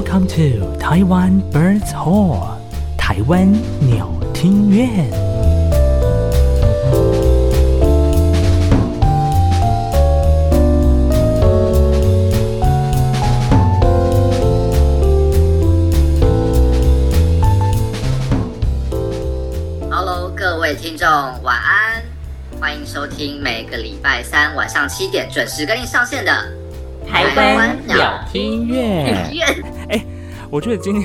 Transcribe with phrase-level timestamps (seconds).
[0.00, 2.56] Welcome to Taiwan Birds Hall，
[2.96, 4.88] 台湾鸟厅院。
[19.90, 21.06] Hello，各位听众，
[21.42, 22.02] 晚安，
[22.58, 26.59] 欢迎收听每个礼拜三晚上七点准时跟你上线的。
[27.10, 29.14] 台湾鸟听院，
[29.88, 30.06] 哎、欸，
[30.48, 31.04] 我觉得今天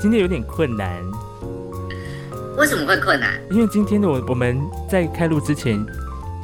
[0.00, 0.88] 今天有点困难。
[2.56, 3.32] 为什么会困难？
[3.50, 5.84] 因为今天的我我们在开录之前，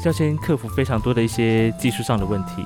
[0.04, 2.64] 要先克服非常多的一些技术上的问题。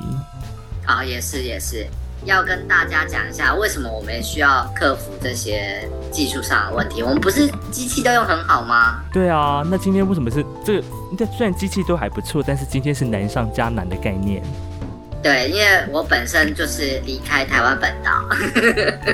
[0.87, 1.87] 啊、哦，也是也是，
[2.25, 7.03] 要跟大家讲一下为什么我们需要克服这些技术上的问题。
[7.03, 9.01] 我们不是机器都用很好吗？
[9.13, 10.85] 对啊，那今天为什么是这个？
[11.19, 14.43] 这虽然机器都还不错，但是今天是难上加难的概念。
[15.23, 18.11] 对，因为我本身就是离开台湾本岛。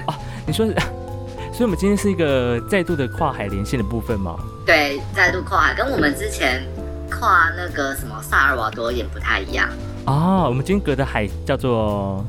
[0.06, 0.14] 哦，
[0.46, 0.64] 你说，
[1.52, 4.36] 所以我们今天是一个再度的跨海连线的部分吗？
[4.64, 6.62] 对，再度跨海，跟我们之前
[7.10, 9.68] 跨那个什么萨尔瓦多也不太一样。
[10.04, 12.24] 啊、哦，我们今天隔的海叫做……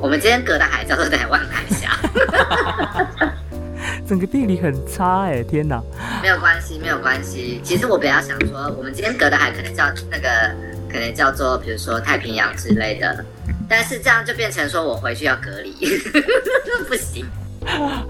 [0.00, 1.96] 我们今天隔的海叫做台湾海峡。
[4.08, 5.80] 整个地理很差哎，天哪！
[6.20, 7.60] 没有关系，没有关系。
[7.62, 10.28] 其实我比较想说，我们今天隔的海可能叫那个。
[10.92, 13.24] 可能叫做比如说太平洋之类的，
[13.68, 15.72] 但是这样就变成说我回去要隔离，
[16.88, 17.26] 不行。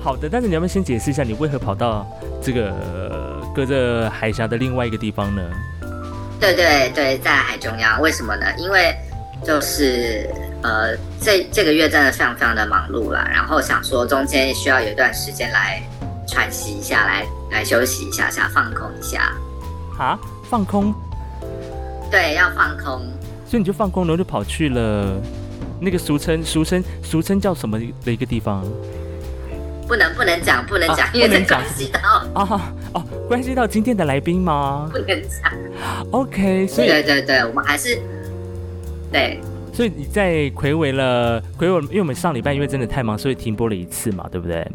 [0.00, 2.06] 好的，但是你要不要先解释一下，你为何跑到
[2.42, 2.72] 这个
[3.54, 5.42] 隔着海峡的另外一个地方呢？
[6.40, 8.46] 对对对，在海中央，为什么呢？
[8.56, 8.94] 因为
[9.44, 10.30] 就是
[10.62, 15.82] 呃，这这个月真的非常非常的忙碌啦，然后想说中间需要有一段时间来
[16.26, 19.32] 喘息一下，来来休息一下下，放空一下。
[19.98, 20.94] 啊，放空。
[22.10, 23.00] 对，要放空，
[23.46, 25.20] 所以你就放空，然后就跑去了
[25.80, 28.64] 那个俗称、俗称、俗称叫什么的一个地方？
[29.86, 32.00] 不能，不能讲，不能讲，啊、因为这关系到
[32.34, 34.88] 啊哦，关系到今天的来宾吗？
[34.92, 35.52] 不能讲。
[36.12, 37.98] OK，所以对对对，我们还是
[39.10, 39.40] 对。
[39.72, 44.66] 所以你在魁违了魁违，因为我们上礼拜因为真的太忙，所以停播了一次嘛，对不对？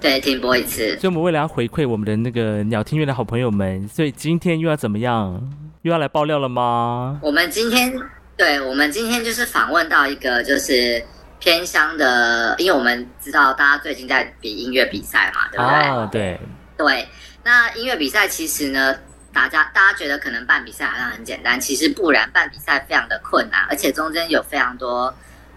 [0.00, 0.96] 对，停播一次。
[0.98, 5.40] 所以我们为了要回馈我们的那个鸟听院的好朋友们，所以今天又要怎么样？
[5.82, 7.18] 又要来爆料了吗？
[7.22, 7.90] 我们今天，
[8.36, 11.02] 对，我们今天就是访问到一个就是
[11.38, 16.38] 偏乡的，因为我们知道大家最近在比音乐比赛嘛，对不对？
[16.76, 17.08] 对，
[17.44, 18.94] 那音乐比赛其实呢，
[19.32, 25.14] 大家大家觉得可能办比赛好像很简单，其实不然，办比赛非常的困难，而且中间有非常多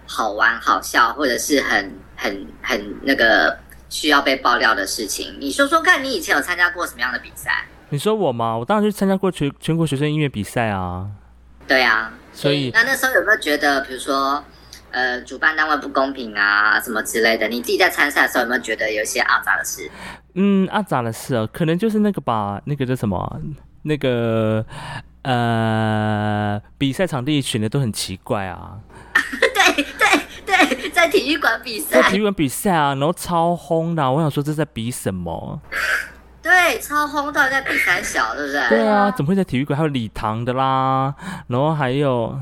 [0.07, 3.57] 好玩、好笑，或者是很很很那个
[3.89, 5.35] 需要被爆料的事情。
[5.37, 7.65] 你说说看，你以前有参加过什么样的比赛？
[7.93, 8.57] 你说我吗？
[8.57, 11.07] 我当然去参加过全全国学生音乐比赛啊。
[11.67, 14.43] 对啊，所以那那时候有没有觉得，比如说，
[14.89, 17.47] 呃，主办单位不公平啊，什么之类的？
[17.47, 19.87] 你自己在参赛的时候有没有觉得有一些阿杂的事？
[20.33, 23.39] 嗯，阿杂的事啊，可能就是那个吧，那个叫什么，
[23.83, 24.65] 那个
[25.21, 28.79] 呃，比赛场地选的都很奇怪啊。
[29.39, 35.61] 对对对，在体育馆比赛，在体育馆比赛啊，然后超轰的，我想说这是在比什么？
[36.43, 38.67] 对，超轰到在比三小，对不对？
[38.67, 39.77] 对啊，怎么会在体育馆？
[39.77, 41.15] 还有礼堂的啦，
[41.47, 42.37] 然后还有，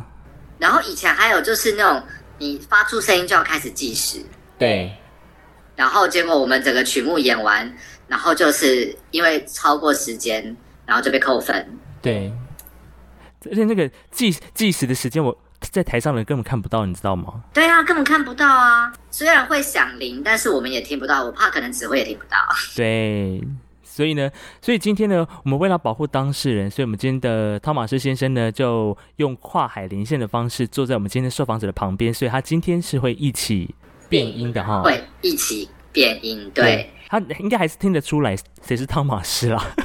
[0.57, 2.03] 然后以前还有就是那种
[2.39, 4.25] 你发出声音就要开始计时，
[4.57, 4.91] 对。
[5.75, 7.71] 然后结果我们整个曲目演完，
[8.07, 11.79] 然后就是因为超过时间，然后就被扣分。
[12.01, 12.33] 对，
[13.49, 17.43] 而且那个计计时的时间，我在台上的人根本看不到，你知道吗？
[17.53, 18.91] 对啊，根本看不到啊。
[19.09, 22.37] 虽然会响铃，但是我们也听不到，我怕可能指挥也听不到。
[22.75, 23.41] 对。
[23.91, 24.31] 所以呢，
[24.61, 33.75] 所以今天呢，我们为了保护当事人，所以我们今天的汤马斯先生呢，就用跨海连线的方式坐在我们今天受访者的旁边，所以他今天是会一起
[34.07, 39.61] 变音的哈，会一起变音，对，对他应该还是听得出来谁是汤马斯啦。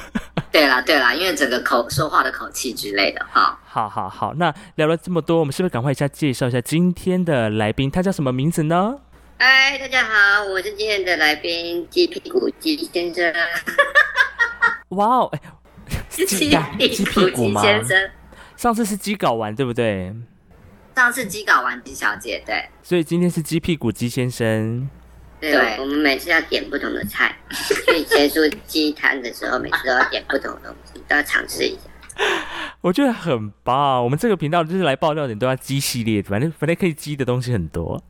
[0.53, 3.59] 对啦，对啦，因为整个口说话的口气之类的哈。
[3.65, 8.97] 好好好，那聊了这么多，我们是不是赶快一下介绍一下今天的来宾，他叫什么名字呢？
[9.39, 13.31] 嗨，大家好，我是今天的来宾鸡屁股鸡先生。
[14.97, 15.41] 哇哦，哎，
[16.09, 16.49] 鸡鸡
[17.05, 18.11] 屁股鸡先生，
[18.57, 20.11] 上次是鸡睾丸对不对？
[20.95, 24.89] 上次鸡睾丸鸡小姐对，所以今天是鸡屁股鸡先生。
[25.39, 27.37] 对，对我们每次要点不同的菜，
[27.85, 31.81] 所以结束鸡摊的时候，每次都要点不同的东西，都要尝试一下。
[32.81, 38.03] 我觉得很棒，我们这个频道就是来爆料点都要鸡系列，反正反正可以鸡的东西很多。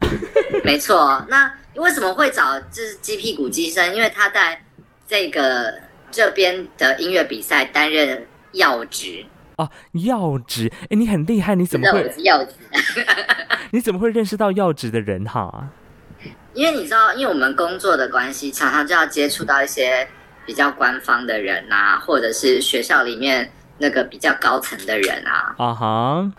[0.65, 3.95] 没错，那为什么会找就是鸡屁股鸡生？
[3.95, 4.61] 因为他在
[5.07, 5.75] 这个
[6.11, 9.25] 这边的音乐比赛担任要职
[9.57, 12.11] 哦，要职，哎，你很厉害，你怎么会？
[12.13, 12.53] 是药职，
[13.73, 15.69] 你怎么会认识到要职的人哈？
[16.53, 20.07] 因为你知道，因为我们工作的关系，常常就要接触到一些
[20.45, 25.55] 比较官方的人啊，或者是学校里面那个比较高层的人啊。
[25.59, 26.33] 啊哈，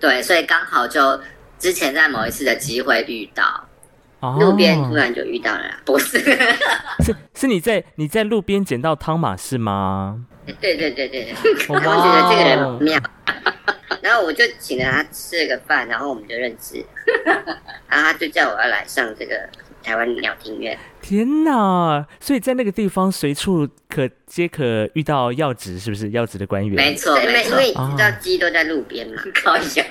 [0.00, 1.20] 对，所以刚好就
[1.58, 3.68] 之前在某一次的机会遇到，
[4.38, 6.18] 路边突然就遇到了，不是？
[7.04, 10.26] 是是你在你在路边捡到汤马士吗？
[10.60, 11.34] 对对对对对，
[11.68, 13.00] 我觉得这个人妙。
[14.02, 16.84] 然后我就请了他吃了个饭，然后我们就认识，
[17.88, 19.48] 然后他就叫我要来上这个
[19.82, 20.78] 台湾鸟庭院。
[21.00, 22.06] 天哪！
[22.20, 26.76] 所以在那个地方随处可皆可遇到要职，是不是要职的官员？
[26.76, 29.82] 没错，因为因为你知道鸡都在路边嘛，搞笑。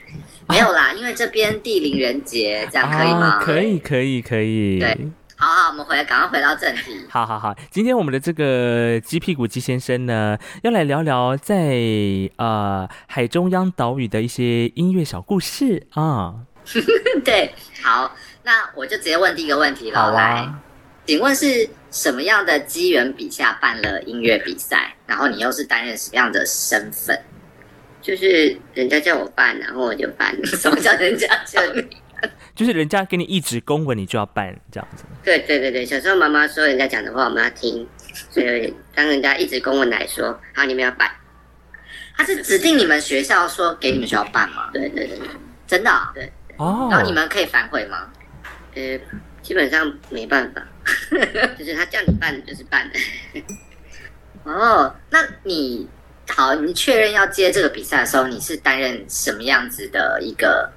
[0.48, 3.38] 没有啦，因为这边地灵人杰，这样可以吗？
[3.38, 4.78] 啊、可以，可以，可以。
[4.78, 4.96] 对。
[5.40, 6.96] 好好，我们回来，赶快回到正题。
[7.08, 11.76] 好好好，今天我们的这个鸡屁股鸡先生呢，要来聊聊在
[12.38, 16.34] 呃海中央岛屿的一些音乐小故事啊。
[17.24, 17.52] 对，
[17.82, 18.10] 好，
[18.48, 20.00] 那我就直接问第一个问题了。
[20.00, 20.14] 好啊。
[20.14, 20.48] 来，
[21.04, 24.94] 请问是什么样的机缘笔下办了音乐比赛？
[25.06, 27.20] 然后你又是担任什么样的身份？
[28.00, 30.34] 就是人家叫我办，然后我就办。
[30.56, 31.86] 什么叫人家叫你？
[32.56, 35.04] 就是人家给你一纸公文，你就要办这样子。
[35.22, 37.86] 对对对对，小时候妈妈说人家讲的话，我们要听。
[38.30, 41.10] 所以当人家一纸公文来说，好，你们要办。
[42.16, 44.70] 他是指定你们学校说给你们学校办吗？
[44.72, 45.18] 对对对，
[45.66, 46.08] 真的、哦？
[46.14, 46.32] 对。
[46.56, 46.88] 哦。
[46.90, 48.10] 然后你们可以反悔吗？
[48.78, 49.00] 呃，
[49.42, 50.62] 基本上没办法，
[51.58, 53.42] 就是他叫你办就是办的。
[54.44, 55.88] 哦，那你
[56.28, 60.70] 好，你确认要接这个比赛的时候，你是担任什么样子的一个？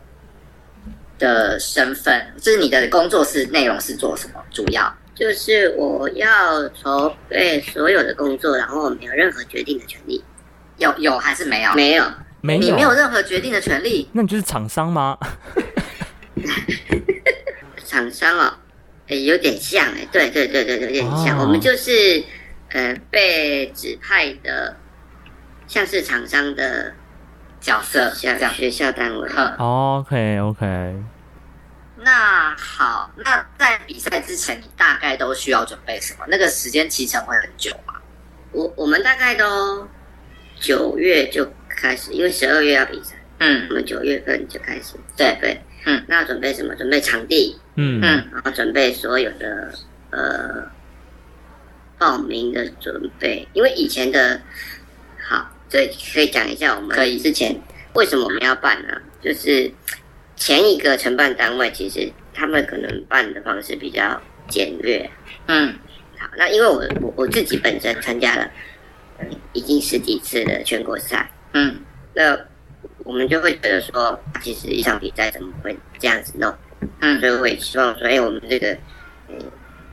[1.20, 4.44] 的身份，就是你的工作是内容是做什么？
[4.50, 10.24] 主要就是我要筹备所有的工作，然后我没有任何决定的权利。
[10.80, 11.72] 有有还是没有？
[11.76, 12.04] 没有，
[12.42, 14.10] 没有，你没有任何决定的权利。
[14.14, 15.16] 那你就是厂商吗？
[17.92, 18.54] 厂商哦，
[19.08, 21.38] 哎，有点像哎，对对对对，有点像。
[21.38, 22.24] 哦、我们就是
[22.70, 24.78] 呃被指派的，
[25.68, 26.94] 像是厂商的。
[27.64, 29.30] 角色像学校单位。
[29.60, 30.96] OK OK。
[31.98, 36.26] 那好，那在比赛之前，你大概都需要准备什么？
[36.28, 37.94] 那个时间期程会很久吗？
[38.52, 39.88] 我我们大概都
[40.60, 43.14] 九月就开始，因为十二月要比赛。
[43.38, 44.96] 嗯，我们九月份就开始。
[45.16, 46.74] 对对，嗯，那要准备什么？
[46.74, 47.61] 准备场地。
[47.76, 49.74] 嗯嗯，然后准备所有的
[50.10, 50.70] 呃
[51.98, 54.42] 报名的准备，因为以前的
[55.28, 55.50] 好。
[55.70, 57.56] 所以可以讲一下，我们可以之前
[57.94, 59.02] 为什么我们要办呢？
[59.22, 59.72] 就是
[60.36, 65.10] 前一个承办单位其实他们可能办的方式比较简略。
[65.48, 65.74] 嗯，
[66.18, 68.52] 好，那因为我我我自己本身参加了
[69.54, 71.80] 已经十几次的全国赛，嗯，
[72.14, 72.38] 那
[73.06, 76.54] 我们就会觉得说，其实一场比赛怎么会这样子弄？
[77.00, 78.78] 嗯，所以我也希望说，哎，我们这个
[79.28, 79.36] 嗯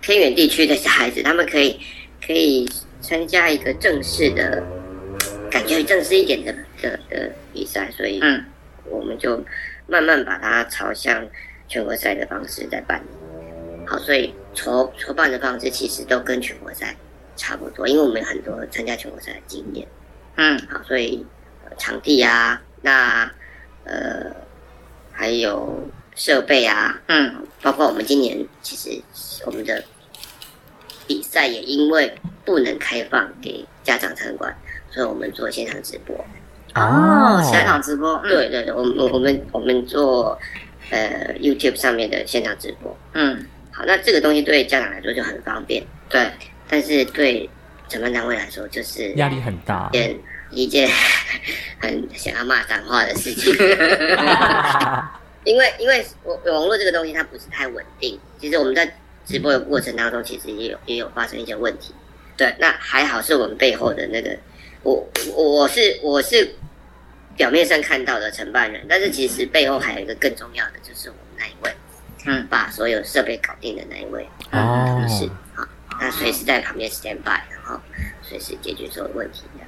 [0.00, 1.80] 偏远地区的小孩子，他们可以
[2.24, 2.68] 可以
[3.00, 4.62] 参加一个正式的。
[5.50, 8.44] 感觉正式一点的的的比赛，所以嗯，
[8.84, 9.42] 我们就
[9.86, 11.26] 慢慢把它朝向
[11.66, 13.02] 全国赛的方式在办。
[13.86, 16.94] 好，所以筹筹办的方式其实都跟全国赛
[17.34, 19.88] 差不多，因为我们有很多参加全国赛的经验。
[20.36, 21.24] 嗯，好，所以
[21.78, 23.24] 场地啊，那
[23.84, 24.30] 呃
[25.10, 25.80] 还有
[26.18, 29.00] 设备啊，嗯，包括我们今年其实
[29.46, 29.82] 我们的
[31.06, 34.54] 比赛也因为不能开放给家长参观。
[34.90, 36.16] 所以我们做现场直播。
[36.74, 40.38] 哦，现场直播，对对对，我们我们我们做
[40.90, 46.30] 呃 YouTube 上面的现场直播，嗯，好，那这个东西对家长来说就很方便，对，
[46.68, 47.48] 但是对
[47.88, 50.16] 承办单位来说就是压力很大，一件
[50.50, 50.88] 一件
[51.80, 53.54] 很想要骂脏话的事情，
[55.48, 61.94] 因为因为网网络这个东西它不是太稳定，其实我们在直播的过程当中，其实也有也有发生一些问题，
[62.36, 64.36] 对，那还好是我们背后的那个。
[64.82, 66.54] 我我是我是
[67.36, 71.74] 表面上看到的承办人，但是其实背后还有一个更重要的，就是我们那一位，
[72.26, 75.68] 嗯，把所有设备搞定的那一位同事啊，
[76.00, 77.80] 那随时在旁边 stand by，然后
[78.22, 79.64] 随时解决所有问题的。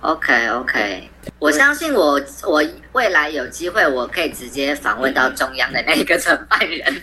[0.00, 7.02] OK OK，我相信我我未来有机会，我可以直接访问到中央的那一个承办人。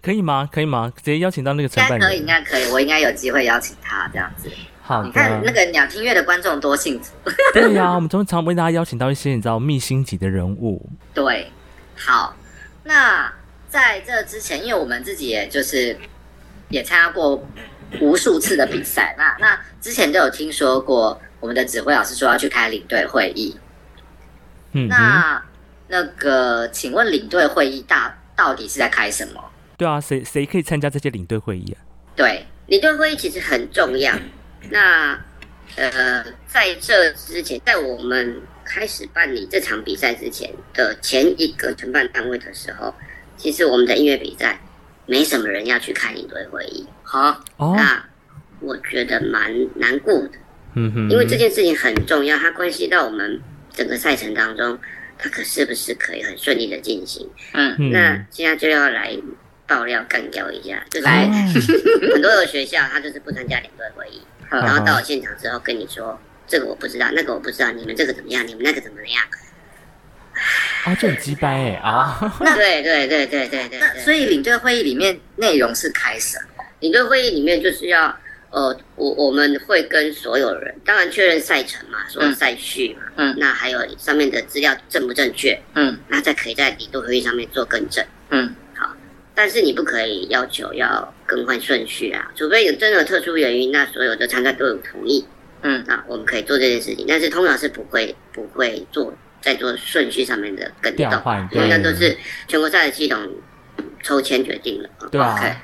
[0.00, 0.48] 可以吗？
[0.52, 0.92] 可以吗？
[0.96, 2.16] 直接邀请到那个承办人？
[2.16, 2.72] 应该可以，应该可以。
[2.72, 4.48] 我应该有机会邀请他这样子。
[4.82, 7.12] 好，你看那个鸟听乐的观众多幸福。
[7.52, 10.88] 对呀、啊， 我们通常为大家邀请到一些你知道秘星级的人物。
[11.12, 11.50] 对，
[11.96, 12.36] 好。
[12.84, 13.32] 那
[13.68, 15.98] 在这之前，因为我们自己也就是
[16.68, 17.44] 也参加过
[18.00, 23.56] 无数次的比赛，那那之前就有听说过我们的指挥老师说要去开领队会议。
[24.72, 25.42] 嗯，那
[25.88, 29.42] 那个，请问领队会议大到底是在开什么？
[29.76, 31.78] 对啊，谁谁可以参加这些领队会议啊？
[32.14, 34.12] 对，领队会议其实很重要。
[34.70, 35.18] 那
[35.76, 42.94] 呃，在这之前，在我们开始办理这场比赛之前的前一个承办单位的时候，
[43.36, 44.58] 其实我们的音乐比赛
[45.06, 46.86] 没什么人要去开领队会议。
[47.06, 48.04] 好，哦，那
[48.60, 50.32] 我觉得蛮难过的。
[50.74, 53.40] 嗯哼，因为这件事情很重要，它关系到我们
[53.72, 54.78] 整个赛程当中，
[55.16, 57.26] 它可是不是可以很顺利的进行。
[57.52, 59.16] 嗯，那现在就要来。
[59.68, 61.06] 爆料干掉一下，就是
[62.14, 69.24] 很多的学校，他就是不参加领队会议，然后到了现场之后跟你说，这个我不知道，那个我不知道，你们这个怎么样，你们那个怎么样？
[70.84, 72.16] 啊，就很鸡掰哎啊！
[72.38, 73.80] 那 对对对对对对。
[73.80, 76.55] 那所以领队会议里面内容是开什么？
[76.80, 78.14] 领队会议里面就是要
[78.50, 88.54] 呃，我我们会跟所有人，当然确认赛程嘛，所有赛序嘛，嗯，那还有上面的资料正不正确，嗯，那再可以在领队会议上面做更正，嗯。
[88.74, 88.94] 好
[89.34, 95.26] 但是你不可以要求要更换顺序啊，除非有真的特殊原因，那所有的参赛队伍同意，
[95.62, 97.04] 嗯，那我们可以做这件事情。
[97.06, 102.16] 但是通常是不会不会做在做顺序上面的更动，因为那都是
[102.48, 103.28] 全国赛的系统
[104.02, 104.88] 抽签决定了。
[105.10, 105.36] 对啊。
[105.38, 105.54] Okay,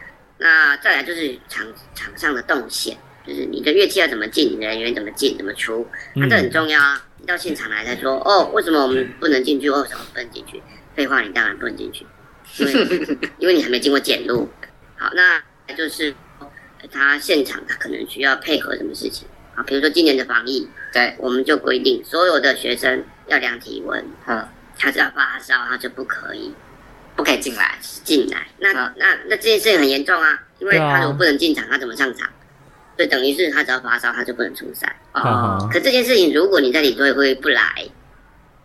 [0.42, 2.96] 那再来就是场场上的动线，
[3.26, 7.06] 就是你的乐器要怎么进，你的人员怎么进怎么出，那这很重要啊。
[7.18, 9.70] 你到现场来再说，哦，为什么我们不能进去？
[9.70, 10.60] 为什么不能进去？
[10.96, 12.04] 废话，你当然不能进去。
[12.58, 12.72] 因为
[13.38, 14.48] 因为你还没经过检录，
[14.98, 15.40] 好，那
[15.74, 16.12] 就是
[16.90, 19.62] 他现场他可能需要配合什么事情啊？
[19.62, 24.46] 比如说今年的防疫，对，我们就规定所有的学生要量体温，嗯，
[24.76, 26.52] 他只要发烧他就不可以，
[27.16, 28.46] 不可以进来进来。
[28.58, 28.92] 那那
[29.26, 32.28] 那这件事情很严重啊，因为他如果不能进场，他怎么上场？
[32.96, 35.68] 所以等于是他只要发烧他就不能出赛哦。
[35.72, 37.62] 可这件事情如果你在领队会不来，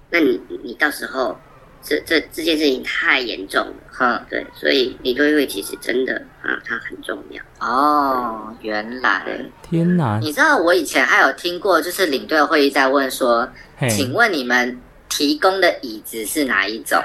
[0.10, 1.38] 那你你到时候。
[1.80, 8.54] 这这这件事情太严重了，哈，对，所以领队会其实真的啊，它很重要哦。
[8.62, 9.24] 原来，
[9.62, 10.20] 天哪！
[10.20, 13.50] 你知道我以前还有听过，就是领队会议在问说，
[13.90, 14.78] 请问你们
[15.08, 17.02] 提供的椅子是哪一种？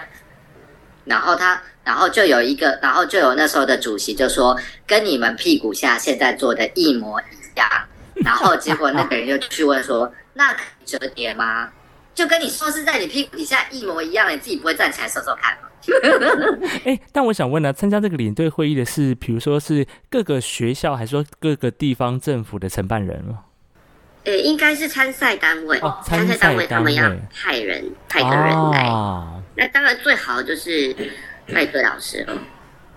[1.05, 7.69] 然后他，然后就有一个，然后就有那时候的主席就说，跟你们屁股下现在做的一模一样。
[8.17, 11.69] 然后结果那个人就去问说，那可以折叠吗？
[12.15, 15.69] 就跟你说是在你屁股底下一模一样，你自己不会站起来说说看吗？
[16.85, 23.41] 哎、欸，但我想问呢、啊，参加这个领队会议的是，比如说是各个学校，还是说各个地方政府的承办人吗？
[24.25, 28.87] 呃、欸，应该是参赛单位，哦、参赛单位他们要派人派个人来。
[28.89, 30.95] 哦、那当然最好就是
[31.49, 32.23] 派对老师。
[32.25, 32.39] 了，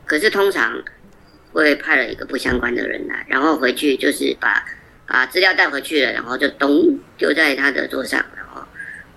[0.06, 0.74] 可是通常
[1.52, 4.64] 会派了一个不相关的人来，然后回去就是把
[5.08, 8.24] 把资料带回去了，然后就咚丢在他的桌上。
[8.36, 8.62] 然后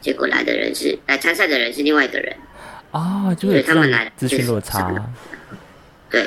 [0.00, 2.36] 结果来的人是来参赛的人是另外一个人。
[2.90, 4.90] 啊，就是他们来资讯落差，
[6.08, 6.26] 对，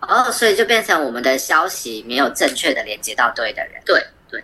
[0.00, 4.42] 哦，所以就变成我们的消息没有正确的连接到对的人，对对。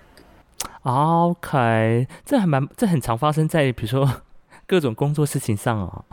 [0.83, 4.23] OK，这还蛮这很常发生在比如说
[4.67, 6.05] 各种工作事情上哦。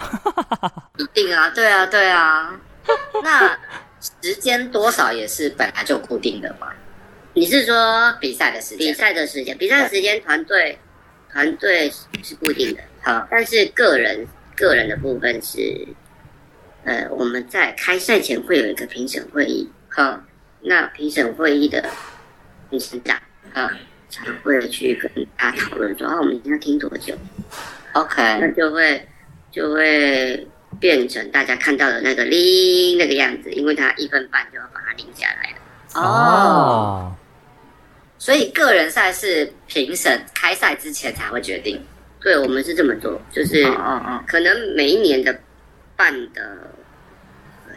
[0.97, 2.59] 一定啊，对啊，对啊。
[3.23, 3.57] 那
[3.99, 6.71] 时间多少也是本来就固定的嘛？
[7.33, 8.87] 你是说比赛的时间？
[8.87, 10.77] 比赛的时间，比赛的时间，团队。
[11.33, 11.89] 团队
[12.21, 15.87] 是固定的，好，但是个人个人的部分是，
[16.83, 20.21] 呃，我们在开赛前会有一个评审会议，好，
[20.59, 21.89] 那评审会议的
[22.69, 23.17] 评审长，
[23.53, 23.71] 啊，
[24.09, 27.15] 才会去跟大家讨论说，啊，我们一定要听多久
[27.93, 29.07] ？OK，那就会
[29.51, 30.47] 就会
[30.79, 36.01] 变成大家看到的那个铃那个样子，因为他一分半就要把它铃下来了。
[36.01, 37.11] 哦。
[37.11, 37.21] Oh.
[38.17, 41.83] 所以个人赛是评审开赛之前才会决定，
[42.19, 45.39] 对，我们是这么做，就是嗯嗯，可能每一年的
[45.95, 46.69] 办的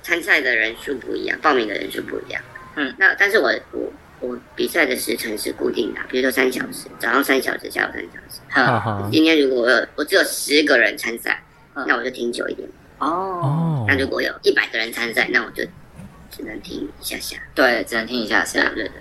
[0.02, 2.42] 参赛的人数不一样，报名的人数不一样，
[2.76, 3.90] 嗯，那但是我我
[4.24, 8.40] 我比赛的时程是固定的，比如说三小时，早上三小时，下午三小时。
[8.48, 11.42] 好，今天如果我只有十个人参赛，
[11.86, 12.66] 那我就听久一点。
[12.98, 15.64] 哦，那如果有一百个人参赛，那我就
[16.30, 17.36] 只能听一下下。
[17.54, 18.70] 对，只能听一下下。
[18.74, 18.94] 对对对。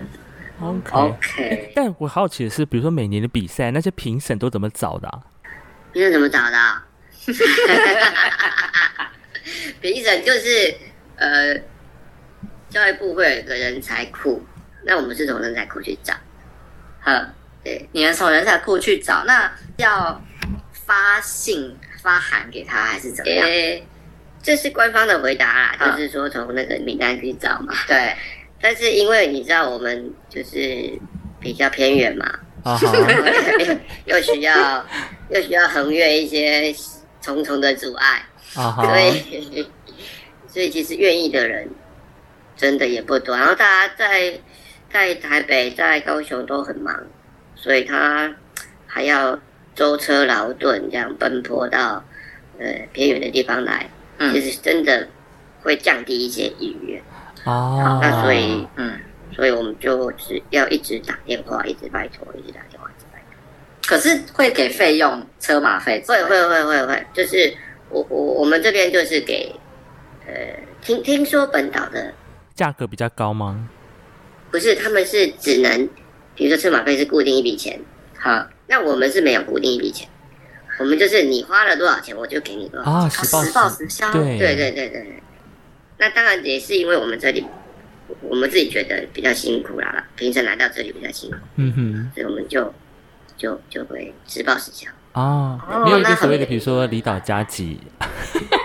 [0.60, 1.72] OK，, okay.
[1.74, 5.20] 但我好奇的是，比如说每年的比赛，那些评审都怎么找的、啊？
[5.92, 6.82] 评审怎么找的？
[9.80, 10.74] 评审就是
[11.16, 11.54] 呃，
[12.68, 14.42] 教育部会有一个人才库，
[14.84, 16.14] 那我们是从人才库去找。
[17.00, 17.26] 呵，
[17.62, 20.22] 对，你们从人才库去找，那要
[20.72, 23.46] 发信发函给他，还是怎么样？
[23.46, 23.86] 欸、
[24.42, 27.74] 这是官方的回答啦，呵就是说从那个名单去找嘛。
[27.88, 28.14] 对。
[28.60, 30.90] 但是因为你知道我们就是
[31.38, 32.26] 比较偏远嘛，
[34.06, 34.86] 又需要
[35.28, 36.74] 又需要横越一些
[37.20, 38.22] 重重的阻碍
[38.54, 39.68] 啊，所以
[40.48, 41.68] 所以其实愿意的人
[42.56, 44.40] 真的也不多，然后大家在
[44.94, 46.94] 在台北、在高雄都很忙，
[47.56, 48.32] 所以他
[48.86, 49.36] 还要
[49.74, 52.04] 舟车劳顿这样奔波到
[52.60, 55.08] 呃偏远的地方来，嗯、其实真的
[55.64, 57.02] 会降低一些意愿
[57.42, 57.98] 啊。
[58.00, 58.96] 那所以嗯，
[59.34, 63.20] 所以我们就只要一直打电话，一直拜托，一直打电话一直拜。
[63.84, 66.04] 可是会给费用车马费？
[66.06, 67.52] 会会会会会，就是
[67.88, 69.52] 我我我们这边就是给，
[70.24, 70.32] 呃，
[70.80, 72.14] 听听说本岛的
[72.54, 73.68] 价格比较高吗？
[74.54, 75.88] 不是，他们是只能，
[76.36, 77.76] 比如说车马费是固定一笔钱，
[78.16, 80.08] 好，那我们是没有固定一笔钱，
[80.78, 82.92] 我们就是你花了多少钱，我就给你多少钱。
[82.92, 84.12] 啊，实报实销。
[84.12, 85.22] 对对对对对。
[85.98, 87.44] 那当然也是因为我们这里，
[88.20, 92.72] 我们自己觉得比较辛苦啦，平时来到这里比较辛苦，嗯哼，所以我们就。
[93.36, 97.76] 就就会实报实销哦，没有一个所谓的，比如说离岛加给。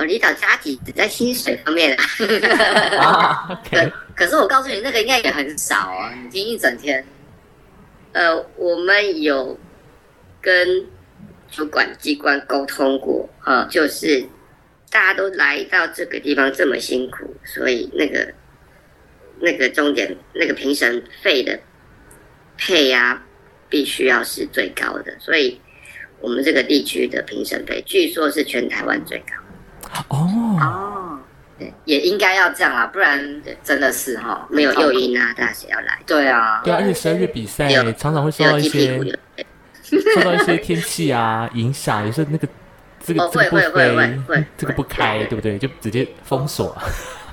[0.00, 1.94] 哦，离岛加给只在薪水方面
[2.98, 3.60] 啊。
[3.70, 6.10] 可可是我告诉你，那个应该也很少哦。
[6.22, 7.04] 你听一整天。
[8.12, 9.58] 呃，我们有
[10.40, 10.86] 跟
[11.50, 14.24] 主管机关沟通过，嗯，就是
[14.90, 18.32] 大家都来到这个地方这么辛苦，所以那个
[19.40, 21.60] 那个终点那个评审费的
[22.56, 23.22] 配呀。
[23.72, 25.60] 必须要是最高的，所以
[26.18, 29.34] 我们这个地区的评审费据说是全台湾最高。
[30.08, 30.28] 哦
[30.60, 31.18] 哦，
[31.58, 35.98] 对，也应该要这样啊，不然真的是哈，没有诱因啊，大家谁要来？
[36.06, 38.98] 对啊，对啊，而且十二月比赛常常会受到一些
[39.82, 42.48] 受到一些天气啊影响，有时候那个
[43.04, 43.76] 这个这个不
[44.26, 45.58] 飞，这个不开，对不对？
[45.58, 46.76] 就直接封锁。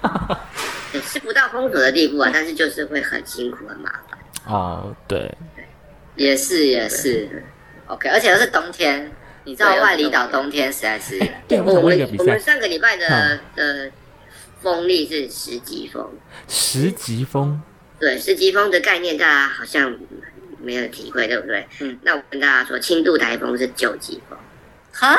[1.03, 4.17] 是不到封锁的地步啊，但是就是会很辛苦、很麻烦。
[4.47, 5.31] 哦，对。
[6.15, 7.43] 也是也是
[7.85, 9.11] ，OK，而且又是冬天，
[9.47, 11.17] 你知道外里岛冬天实在是。
[11.47, 13.89] 对，我们我们上个礼拜的的
[14.61, 16.05] 风力是十级风。
[16.49, 17.61] 十级风。
[17.97, 19.97] 对，十级风的概念大家好像
[20.61, 21.65] 没有体会，对不对？
[21.79, 21.97] 嗯。
[22.01, 24.37] 那我跟大家说，轻度台风是九级风。
[24.91, 25.17] 哈？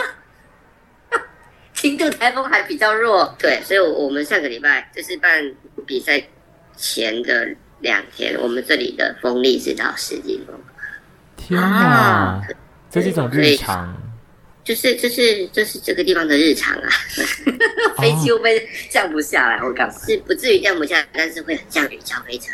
[1.72, 3.34] 轻度台风还比较弱。
[3.38, 5.54] 对，所以，我我们上个礼拜就是办
[5.86, 6.22] 比赛
[6.76, 7.48] 前的
[7.80, 10.54] 两天，我们这里的风力是到十级风。
[11.34, 12.46] 天哪，
[12.90, 13.96] 这是一种日常，
[14.68, 16.88] 就是就是就是这个地方的日常啊。
[17.96, 19.62] 飞机会不会降不下来？
[19.64, 22.52] 我感觉是不至于降不下来，但是会很像云霄飞车。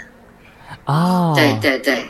[0.84, 2.04] 哦，对对对，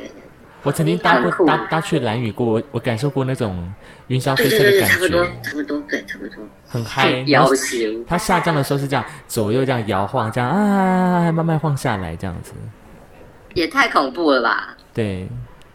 [0.62, 3.72] 我曾经搭过搭搭去蓝雨过，我感受过那种
[4.08, 7.24] 云霄飞车的感觉，差不多差不多，对，差不多，很嗨。
[7.28, 12.52] 摇行，它下降的时候是这样，左右这样摇晃，这样啊，慢慢晃下来，这样子，
[13.54, 14.76] 也太恐怖了吧？
[14.92, 15.26] 对。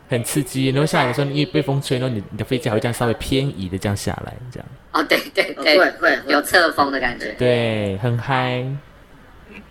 [0.09, 4.67] 很刺激，然后下来的时候，因为被风吹，然后你你的飞机还会这样稍微偏移的这样下来，这样。
[4.91, 7.31] 哦，对对对，会会有侧风的感觉。
[7.33, 8.65] 对，很嗨。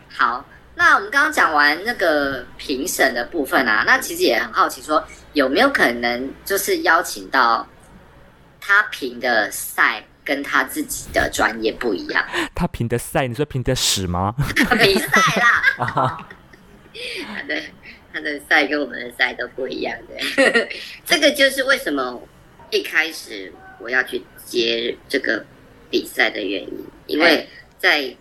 [0.08, 0.44] 好，
[0.76, 7.66] 那我们刚刚讲完那个评审的部分啊，那其实也很好奇，说有没有可能就是邀请到
[8.60, 12.24] 他评的赛跟他自己的专业不一样？
[12.54, 14.34] 他评的赛，你说评的屎吗？
[14.80, 15.64] 比赛啦。
[15.84, 16.24] 啊，
[17.48, 17.64] 对。
[18.18, 20.68] 他的赛跟我们的赛都不一样的，
[21.06, 22.20] 这个就是为什么
[22.72, 25.44] 一开始我要去接这个
[25.88, 28.12] 比赛的原因，因为在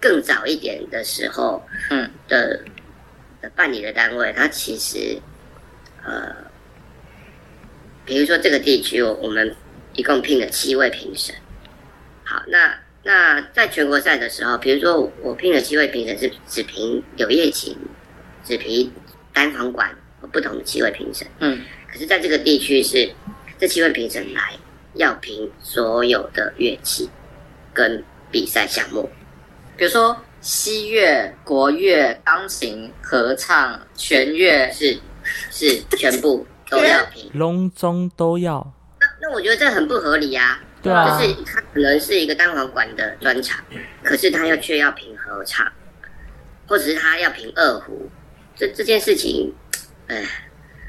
[0.00, 2.64] 更早一点的时候，嗯的
[3.40, 5.20] 的办理的单位，他其实
[6.04, 6.34] 呃，
[8.04, 9.54] 比如说这个地区，我们
[9.94, 11.32] 一共聘了七位评审。
[12.24, 17.76] 好，那那在全国赛的时候，比如说我聘了七位评审，是只评柳叶琴。
[18.50, 18.92] 只评
[19.32, 19.88] 单簧管
[20.20, 21.60] 和不同的七位评审，嗯，
[21.90, 23.08] 可是在这个地区是
[23.58, 24.52] 这七位评审来
[24.94, 27.08] 要评所有的乐器
[27.72, 29.08] 跟比赛项目，
[29.76, 34.98] 比如说西乐、国乐、钢琴、合唱、弦乐，是
[35.52, 38.74] 是全部都要评，隆中都要。
[38.98, 43.64] 那那我觉得这很不合理啊，对啊，就是他可能是一个单簧管的专场，
[44.02, 45.70] 可是他又却要评合唱，
[46.66, 48.10] 或者是他要评二胡。
[48.60, 49.50] 这这件事情，
[50.06, 50.22] 哎，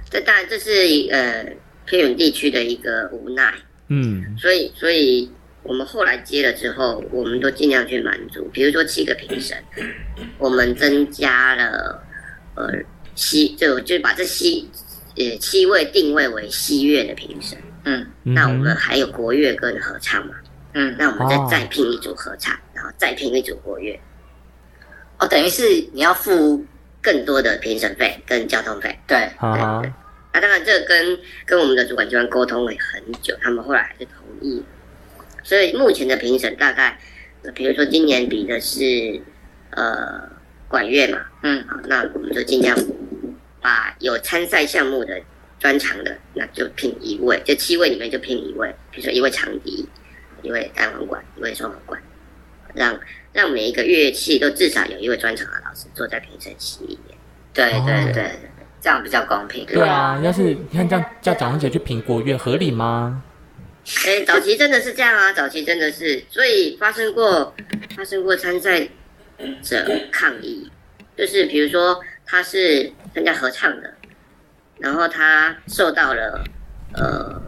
[0.10, 0.71] 这当然这是
[1.10, 1.47] 呃
[1.86, 3.53] 偏远地区的一个无奈，
[3.88, 5.31] 嗯，所以所以
[5.63, 8.49] 我们后来接了之后，我们都尽量去满足。
[8.51, 9.57] 比如说七个评审，
[10.38, 12.03] 我们增加了
[12.55, 12.73] 呃
[13.15, 14.69] 西，就就把这西
[15.15, 20.36] 呃七位定位为西乐的评审，嗯，那我们还有国乐跟合唱嘛，
[20.73, 23.97] 嗯，那我们再再聘一组合唱，然后再聘一组国乐，
[25.19, 26.65] 哦，等于是你要付。
[27.01, 29.83] 更多的评审费跟交通费，对，好，
[30.33, 34.57] 那当然这跟跟我们的主管机关沟通了很久，他们后来还是同意。
[34.57, 34.63] 议，
[35.43, 36.99] 所以目前的评审大概，
[37.53, 39.21] 比如说今年比的是
[39.69, 40.29] 呃
[40.67, 42.77] 管乐嘛，嗯，好，那我们就尽量
[43.61, 45.21] 把有参赛项目的
[45.59, 49.87] 专长的，那就聘一位，这七位里面就聘一位，比如说一位长笛，
[50.41, 52.01] 一位单簧管，一位双簧管，
[52.73, 52.99] 让
[53.34, 57.17] 让每一个乐器都至少有一位专长的老师坐在评审席里面。
[57.54, 58.32] 对对对，
[58.82, 59.65] 这样比较公平。
[59.65, 63.24] 对啊，要是你看这样叫蒋文婕去评国乐，合理吗？
[64.06, 67.54] 哎，早期真的是这样啊，早期真的是，所以发生过
[67.96, 68.88] 发生过参赛
[69.63, 70.72] 者抗议，
[71.17, 73.94] 就是比如说他是参加合唱的，
[74.78, 76.44] 然后他受到了
[76.94, 77.41] 呃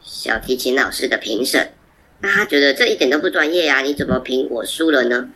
[0.00, 1.72] 小提琴老师的评审，
[2.20, 5.30] 那他觉得这一点都不专业呀，啊，你怎么评我输了呢？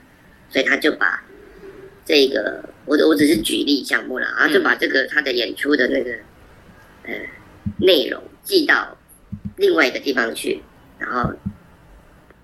[0.50, 1.22] 所以他就把
[2.04, 2.64] 这个。
[2.86, 6.10] 我我只是举例项目了，然后就把这个他的演出的那个
[7.04, 7.14] 呃
[7.78, 8.94] 内容寄到
[9.56, 10.62] 另外一个地方去，
[10.98, 11.32] 然后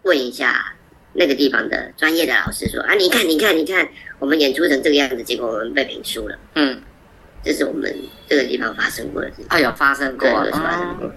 [0.00, 0.74] 问一下
[1.12, 3.87] 那个地方的专业的老师说啊，你看你看你看，
[4.18, 6.38] 我们演出成这个样子，结果我们被评输了。
[6.55, 6.81] 嗯，
[7.44, 7.94] 这是我们
[8.26, 9.46] 这个地方发生过的事情。
[9.50, 11.12] 哎呦，发生过，发生过。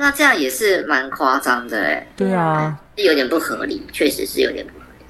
[0.00, 2.06] 那这样也是蛮夸张的哎。
[2.16, 5.04] 对啊，是有点不合理，确实是有点不合理。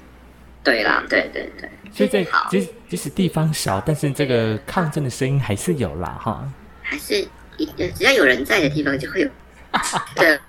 [0.63, 1.69] 对啦，对对对。
[1.93, 6.51] 所以在即即使地方小，但是这个抗争的声音还是有啦，哈。
[6.81, 7.23] 还是
[7.57, 9.29] 一只要有人在的地方就会有。
[10.15, 10.39] 对，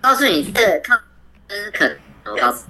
[0.00, 0.96] 告诉你，这抗
[1.48, 2.64] 争可能，我告诉。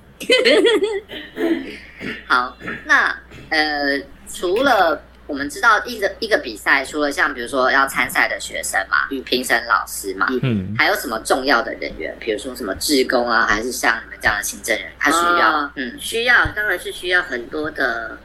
[2.26, 3.14] 好，那
[3.50, 5.02] 呃，除了。
[5.26, 12.14] 我们知道一个一个比赛，除了像比如说要参赛的学生嘛，评审老师嘛，嗯，还有什么重要的人员？
[12.20, 18.18] 比如说什么志工啊，还是像你们这样的行政人，他需要，哦、嗯，需要，当然是需要很多的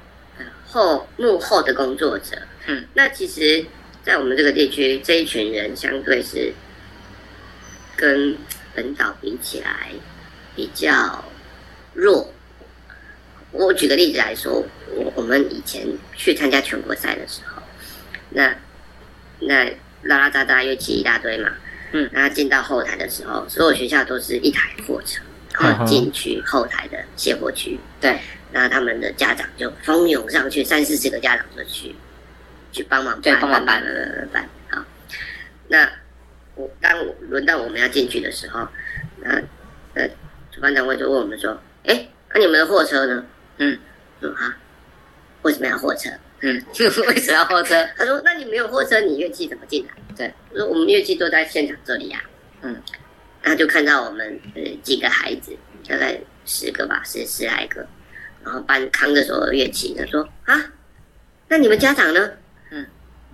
[0.67, 3.65] 后幕后的工作者，嗯，那其实，
[4.03, 6.53] 在我们这个地区，这一群人相对是
[7.95, 8.37] 跟
[8.75, 9.91] 本岛比起来
[10.55, 11.23] 比较
[11.93, 12.33] 弱。
[13.51, 14.63] 我举个例子来说，
[14.95, 17.61] 我我们以前去参加全国赛的时候，
[18.29, 18.55] 那
[19.39, 19.65] 那
[20.03, 21.51] 拉拉杂杂又挤一大堆嘛，
[21.91, 25.21] 嗯，然后进到后台的时候，所有学校都是一台货车，
[25.59, 28.19] 然后进去后台的卸货区，对，
[28.51, 31.95] 那他们的家长就蜂拥上去，三四十个家长就去
[32.71, 34.85] 去帮忙，对，帮忙搬搬搬搬好，
[35.67, 35.89] 那
[36.55, 36.97] 我当
[37.29, 38.67] 轮到我们要进去的时候，
[39.21, 39.41] 那
[39.93, 40.07] 那
[40.51, 43.25] 主办单位就问我们说，哎，那你们的货车呢？
[43.57, 43.77] 嗯，
[44.21, 44.57] 说啊，
[45.43, 46.09] 为什么要货车？
[46.41, 47.75] 嗯，为什么要货车？
[47.97, 52.21] 他说：“那你没有货车，你乐器怎么进来？”对，我说：“我们乐器都在现场这里呀。”
[52.61, 52.75] 嗯，
[53.41, 55.55] 他就看到我们呃几个孩子，
[55.87, 57.85] 大概十个吧，十十来个，
[58.43, 59.95] 然后搬扛着所有乐器。
[59.97, 60.61] 他说：“啊，
[61.47, 62.31] 那你们家长呢？”
[62.71, 62.85] 嗯，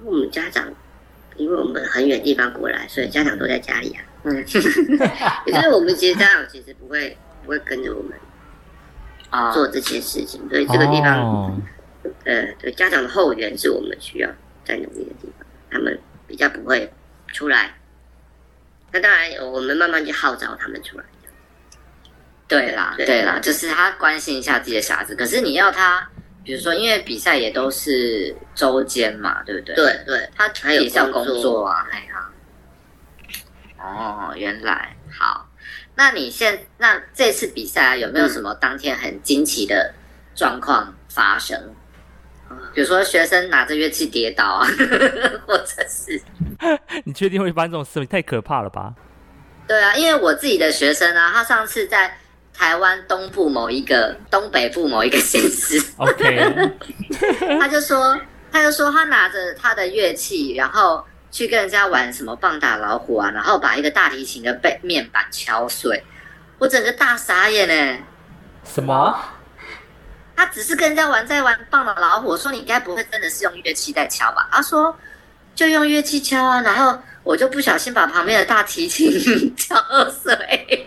[0.04, 0.74] 我们家长，
[1.38, 4.02] 因为我们很远地方过来，所以家长都在家里啊。
[4.24, 4.44] 嗯，也
[5.54, 8.12] 就是我们其实家长其实不会不会跟着我们。
[9.54, 11.62] 做这些事情，所以这个地方，哦、
[12.26, 14.30] 呃，对家长的后援是我们需要
[14.64, 15.46] 再努力的地方。
[15.70, 16.92] 他们比较不会
[17.28, 17.76] 出来，
[18.92, 21.04] 那当然我们慢慢去号召他们出来。
[22.48, 25.16] 对啦，对，对啦，就是他关心一下自己的小孩子。
[25.16, 26.08] 可是你要他，
[26.44, 29.76] 比如说，因为比赛也都是周间嘛，对不对？
[29.76, 32.30] 对对，他还也是要工作啊，哎呀。
[33.78, 35.50] 哦，原来好。
[35.96, 39.94] 那你现那这次比赛啊，有没有什么当天很惊奇的
[40.36, 41.60] 状况发生？
[41.60, 41.76] 嗯、
[42.74, 44.68] 比如说学生拿着乐器跌倒啊，
[45.48, 46.22] 或者是
[47.06, 48.06] 你确定会发生这种事？
[48.06, 48.94] 太可怕了吧？
[49.68, 52.18] 对啊，因为我自己的学生啊，他上次在
[52.54, 56.72] 台湾东部某一个、东北部某一个县市，OK，
[57.60, 58.20] 他就说，
[58.52, 61.06] 他就说他拿着他的乐器，然后。
[61.32, 66.02] 去跟人家玩什么棒打老虎啊，然后把一个大提琴的背面板敲碎，
[66.58, 67.98] 我整个大傻眼呢。
[68.64, 69.20] 什么？
[70.36, 74.48] 他只是跟人家玩在玩棒打老虎，我说你应该不会真的是用乐器在敲吧？
[74.52, 74.96] 他说
[75.54, 79.76] 就用乐器敲啊，然后我就不小心把旁边的大提琴敲
[80.10, 80.34] 碎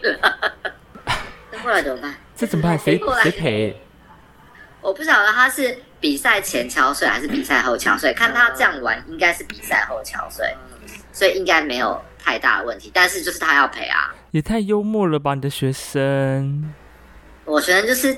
[0.02, 0.50] 了。
[1.50, 2.14] 那后来怎么办？
[2.36, 2.78] 这怎么办？
[2.78, 3.82] 谁 谁赔？
[4.80, 5.78] 我不晓得他是。
[6.00, 8.14] 比赛前敲碎还是比赛后敲碎？
[8.14, 10.46] 看他这样玩，应该是比赛后敲碎，
[11.12, 12.88] 所以应该没有太大的问题。
[12.94, 14.14] 但是就是他要赔啊！
[14.30, 16.72] 也太幽默了吧，你的学生？
[17.44, 18.16] 我学生就是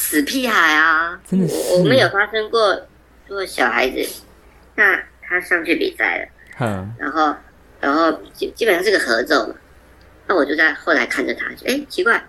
[0.00, 1.20] 死屁孩啊！
[1.28, 2.88] 真的是，我们有发生过，
[3.28, 4.02] 做小孩子，
[4.74, 7.36] 那他上去比赛了，嗯，然后
[7.80, 9.54] 然后基基本上是个合奏嘛，
[10.26, 12.24] 那我就在后来看着他，哎，奇怪，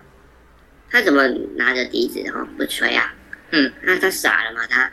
[0.90, 3.14] 他怎么拿着笛子然后不吹啊？
[3.52, 4.66] 嗯，那他傻了嘛？
[4.68, 4.92] 他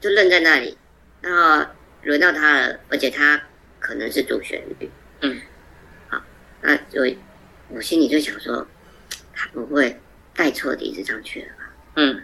[0.00, 0.76] 就愣在那里，
[1.20, 1.64] 然后
[2.02, 3.40] 轮到他了，而且他
[3.78, 4.90] 可能是主旋律。
[5.20, 5.40] 嗯，
[6.08, 6.20] 好，
[6.60, 7.02] 那就
[7.68, 8.66] 我心里就想说，
[9.32, 9.98] 他不会
[10.34, 11.55] 带错笛子上去了吧？
[11.96, 12.22] 嗯，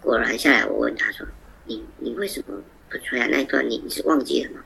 [0.00, 1.26] 果然下来我问他说，
[1.64, 2.56] 你你为什么
[2.90, 3.26] 不吹啊？
[3.30, 4.60] 那一段你你是忘记了吗？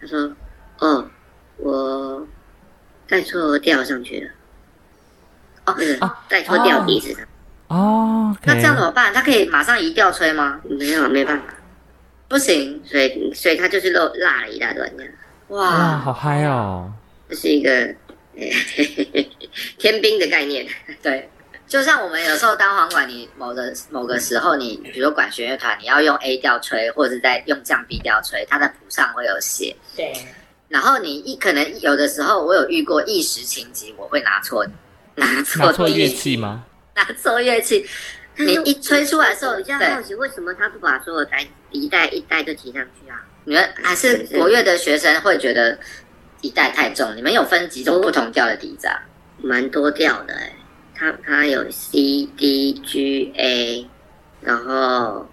[0.00, 0.34] 他说，
[0.78, 1.10] 哦，
[1.58, 2.26] 我
[3.08, 4.30] 带错调上去了。
[5.66, 7.24] 哦，那个带错调笛子上。
[7.68, 9.12] 哦，那这样怎么办？
[9.12, 10.60] 他可以马上移调吹吗？
[10.64, 11.54] 没有，没办法，
[12.26, 12.82] 不行。
[12.84, 15.12] 所以所以他就是漏落了一大段这样。
[15.48, 16.92] 哇，好嗨哦！
[17.28, 17.94] 这是一个
[19.78, 20.66] 天兵的概念，
[21.02, 21.28] 对，
[21.70, 29.76] 就像我们有时候当簧管，你某个某个时候，你比如说管弦乐团，你要用 A 调吹，或者是在用降 B 调吹，它的谱上会有写。
[29.96, 30.12] 对。
[30.68, 34.66] 然后你一可能有的时候，我有遇过一时情急，我会拿错
[35.14, 36.64] 拿错拿错乐器吗？
[36.96, 37.86] 拿错乐器，
[38.34, 43.22] 你一吹出来的时候，我就好奇为什么他不把所有带一带一带就提上去啊？
[43.44, 45.78] 你们还是国乐的学生会觉得
[46.40, 47.14] 一带太重？
[47.14, 49.00] 你们有分几种不同调的笛子啊？
[49.38, 50.52] 蛮多调的哎，
[51.00, 53.88] 它它有 C D G A，
[54.42, 55.26] 然后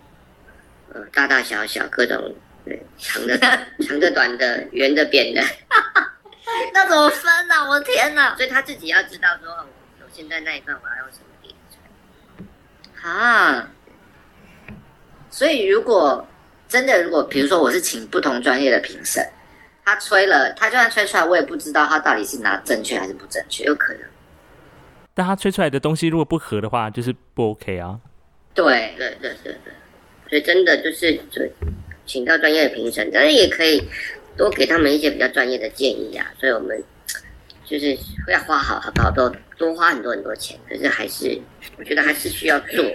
[0.94, 3.38] 呃大大小小各种对长的
[3.86, 5.42] 长的短的圆的扁的，
[6.74, 7.56] 那怎么分呢？
[7.56, 7.68] 啊？
[7.70, 8.34] 我天哪！
[8.38, 13.70] 所以他自己要知道说，我现在那一段我要用什么笛子啊？
[15.30, 16.26] 所以如果。
[16.70, 19.26] 真的，如果比如说我是请不同专业的评审，
[19.86, 24.02] 他吹了，他就算吹出来，我也不知道他到底是拿正确还是不正确，有可能。
[25.18, 28.00] 但他吹出来的东西如果不合的话，就是不 OK 啊。
[28.54, 29.74] 对对对对对，
[30.30, 31.42] 所以真的就是就
[32.06, 33.82] 请到专业的评审，当然也可以
[34.38, 36.32] 多给他们一些比较专业的建议啊。
[36.40, 36.80] 所以我们
[37.66, 41.36] 就是会要花好好多多多花很多很多钱，可是还是
[41.80, 42.86] 我觉得还是需要做，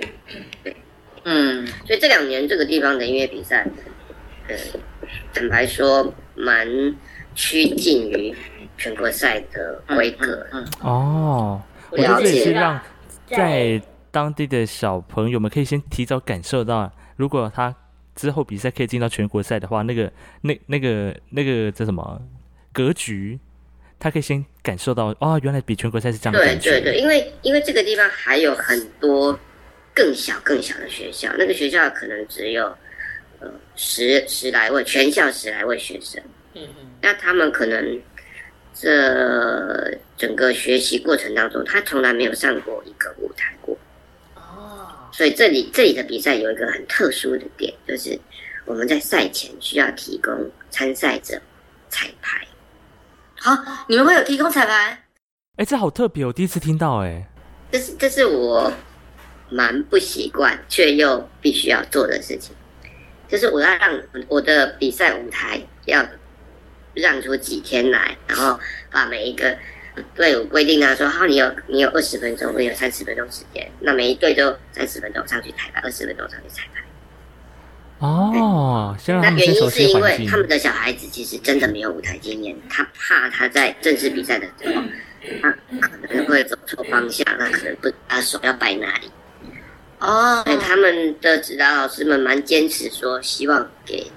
[0.63, 0.77] 对。
[1.25, 3.67] 嗯，所以这两年这个地方的音乐比赛，
[4.47, 4.57] 呃，
[5.35, 6.69] 坦白说，蛮
[7.35, 8.33] 趋近于
[8.77, 10.47] 全国赛的规格。
[10.53, 12.81] 嗯，嗯，嗯哦，我觉得这也是让
[13.26, 17.72] 在当地的小朋友们可以先提早感受到，如果他
[18.16, 22.20] 之后比赛可以进到全国赛的话，那个那那个那个叫什么
[22.72, 23.38] 格局，
[23.98, 26.44] 他可以先感受到哦，原来比全国赛是这样的。
[26.44, 29.38] 对对对，因为因为这个地方还有很多。
[29.94, 32.64] 更小更小的学校，那个学校可能只有
[33.40, 36.18] 呃十十来位，全校十来位学生。
[36.55, 36.87] 嗯嗯。
[37.02, 38.00] 那他们可能
[38.75, 43.77] 这整个学习过程当中，他从来没有上过一个舞台过。
[44.35, 44.89] 哦。
[45.13, 48.19] 所以这里这里的比赛有一个很特殊的点，就是
[48.65, 51.41] 我们在赛前需要提供参赛者
[51.89, 52.41] 彩排。
[53.37, 53.57] 好，
[53.89, 55.05] 你们会有提供彩排？
[55.57, 56.99] 哎，这好特别，我第一次听到。
[56.99, 57.27] 哎，
[57.71, 58.73] 这是这是我。
[59.55, 62.57] 蛮不习惯，却又必须要做的事情，
[63.29, 66.03] 就是我要让我的比赛舞台要
[66.94, 68.59] 让出几天来，然后
[68.90, 69.57] 把每一个
[70.14, 76.83] 队伍规定他说，好，你有你有二十分钟，我有三十分钟时间，那每一队都三十分钟上去彩排，二十分钟上去彩排。
[77.98, 84.83] 哦，那原因是因为他们的小孩子其实真的没有舞台经验，他怕他在正式比赛的时候，
[85.40, 85.50] 他
[85.81, 89.09] 可能会走错方向，他可能不知道手要摆哪里。
[90.00, 94.11] 哦，他们的指导老师们蛮坚持说，希望给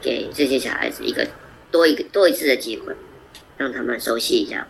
[0.00, 1.28] 给这些小孩子一个
[1.72, 2.94] 多一个多一次的机会，
[3.56, 4.64] 让他们熟悉一下。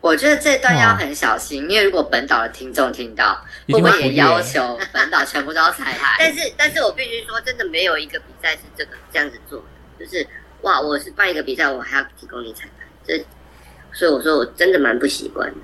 [0.00, 6.16] 我觉得这段要很小心，因为如果本岛的听众听到，会不会也要求本岛全部都要彩排？
[6.18, 9.62] 但是，但是我必须说，真的没有一个比赛是这个这样子做
[9.98, 10.26] 的，就是
[10.62, 13.24] 哇，我是办一个比赛，我还要提供你彩排，这，
[13.92, 15.56] 所以我说我真的蛮不习惯的。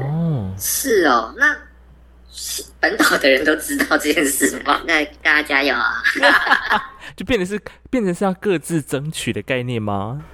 [0.00, 1.56] 哦，是哦，那。
[2.78, 4.80] 本岛的人都知道这件事吗？
[4.86, 6.00] 那大家加油啊！
[7.18, 10.24] 就变成是变成是要各自争取的概念吗？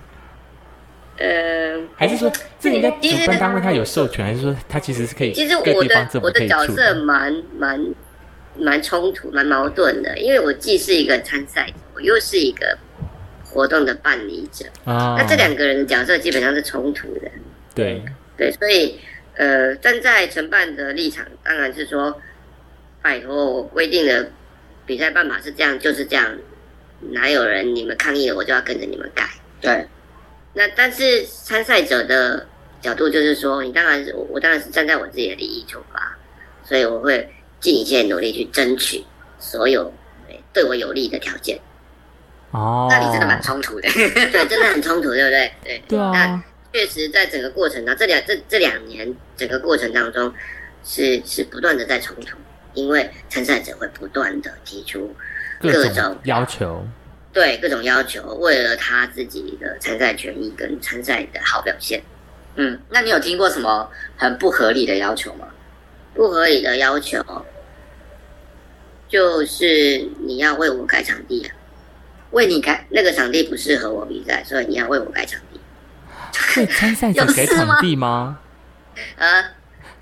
[1.16, 5.33] 呃，还是说这应该主办单位他有授权，还是说他其实是可以？
[5.33, 7.94] 其实我的我的角色蛮蛮
[8.59, 12.77] 蛮冲突、蛮矛盾的，因为我既是一个参赛者，我又是一个
[13.42, 15.16] 活动的办理者啊。
[15.18, 17.31] 那这两个人的角色基本上是冲突的。
[17.75, 18.03] 对
[18.37, 19.01] 对，所以。
[19.37, 22.23] 呃，站在承办的立场，当然是说，
[23.03, 24.31] 拜托我规定的
[24.87, 26.38] 比赛办法是这样，就是这样，
[27.10, 29.28] 哪有人你们抗议了，我就要跟着你们改。
[29.60, 29.86] 对。
[30.52, 32.46] 那但是参赛者的
[32.80, 36.16] 角度就是说，你当然是我，我当然是站在我自己的利益出发，
[36.64, 37.28] 所以我会
[37.60, 39.04] 尽一切努力去争取
[39.38, 39.92] 所有
[40.52, 41.58] 对我有利的条件。
[42.52, 42.86] 哦。
[42.90, 43.88] 那你真的蛮冲突的。
[43.90, 45.52] 对，真的很冲突，对不对？
[45.64, 45.82] 对。
[45.88, 46.44] 对啊。
[46.72, 50.32] 确实，在整个过程当中，这两这这两年整个过程当中，
[50.84, 52.36] 是是不断的在冲突，
[52.74, 55.14] 因为参赛者会不断的提出
[55.60, 56.86] 各种，要求，
[57.32, 62.02] 对各种要求，为了他自己的参赛权益跟参赛的好表现，
[62.56, 65.48] 嗯，那你有听过什么很不合理的要求吗？
[66.14, 67.20] 不合理的要求
[69.08, 71.54] 就是你要为我改场地啊，
[72.30, 75.60] 为你改那个场地不适合我比赛，所以你要为我改场地。
[76.56, 78.38] 为参赛者改场地吗？
[79.18, 79.44] 啊，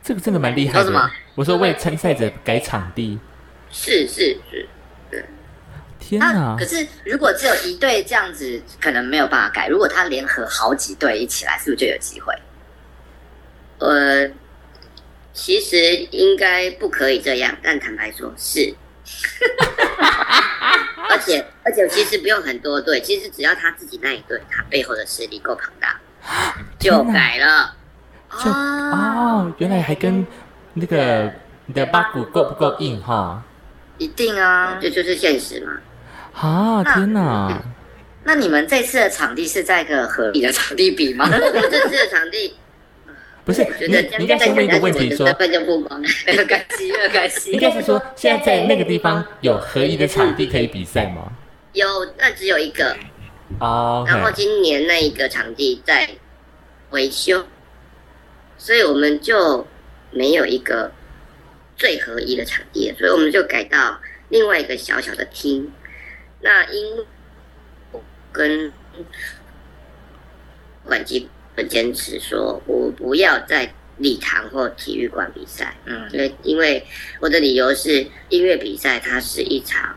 [0.03, 0.85] 这个真的蛮厉害的。
[0.85, 1.11] 什么？
[1.35, 3.19] 我说为参赛者改场地。
[3.71, 4.69] 是是是，对。
[6.19, 6.57] 天哪、啊！
[6.59, 9.67] 可是如果只有一队这样子，可能没有办法改。
[9.67, 12.35] 如果他联合好几队一起来，是不是就有机会？
[13.79, 14.31] 呃，
[15.33, 18.75] 其实应该不可以这样，但坦白说是。
[21.09, 25.99] 而且而且，其实不用很多队，其实只要他自己那一队，他背后的势力够庞大，
[26.79, 27.75] 就改了。
[28.45, 30.27] 就哦，原来还跟
[30.75, 31.33] 那个
[31.65, 33.43] 你的八股够不够硬哈？
[33.97, 35.73] 一定啊，这就，就是现实嘛。
[36.35, 37.63] 啊，天哪！
[38.25, 41.29] 那，你们这次的场地是在一个合理的场地比吗？
[41.31, 42.55] 这次的场地。
[43.45, 47.51] 不是，你你应该先问一个问题，说，分就不光，没有关系，没有关系。
[47.51, 51.33] 应该是说，现在在那个地方有合宜的场地可以比赛吗？
[51.73, 52.97] 有，那只有一个。
[53.59, 54.05] 哦。
[54.07, 56.09] 然后今年那一个场地在
[56.91, 57.45] 维修，
[58.57, 59.67] 所以我们就
[60.13, 60.93] 没有一个
[61.77, 65.69] 最合宜的场地，所以我们就改到另外一个小小的厅。
[66.43, 67.07] 那因
[68.31, 68.71] 跟
[70.85, 71.29] 管机。
[71.55, 75.77] 我坚持说，我不要在礼堂或体育馆比赛。
[75.85, 76.83] 嗯，因为因为
[77.21, 79.95] 我的理由是，音乐比赛它是一场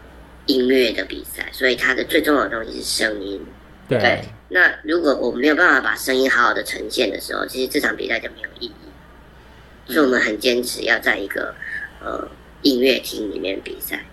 [0.47, 3.41] 音乐的比赛，所以它的最重要的东西是声音。
[3.87, 3.97] 对。
[3.99, 4.21] 对。
[4.49, 9.93] 那如果我没有办法把声音好好的呈现的时候，其实这场比赛就没有意义。
[9.93, 11.55] 所以我们很坚持要在一个
[12.03, 12.27] 呃
[12.63, 14.03] 音乐厅里面比赛。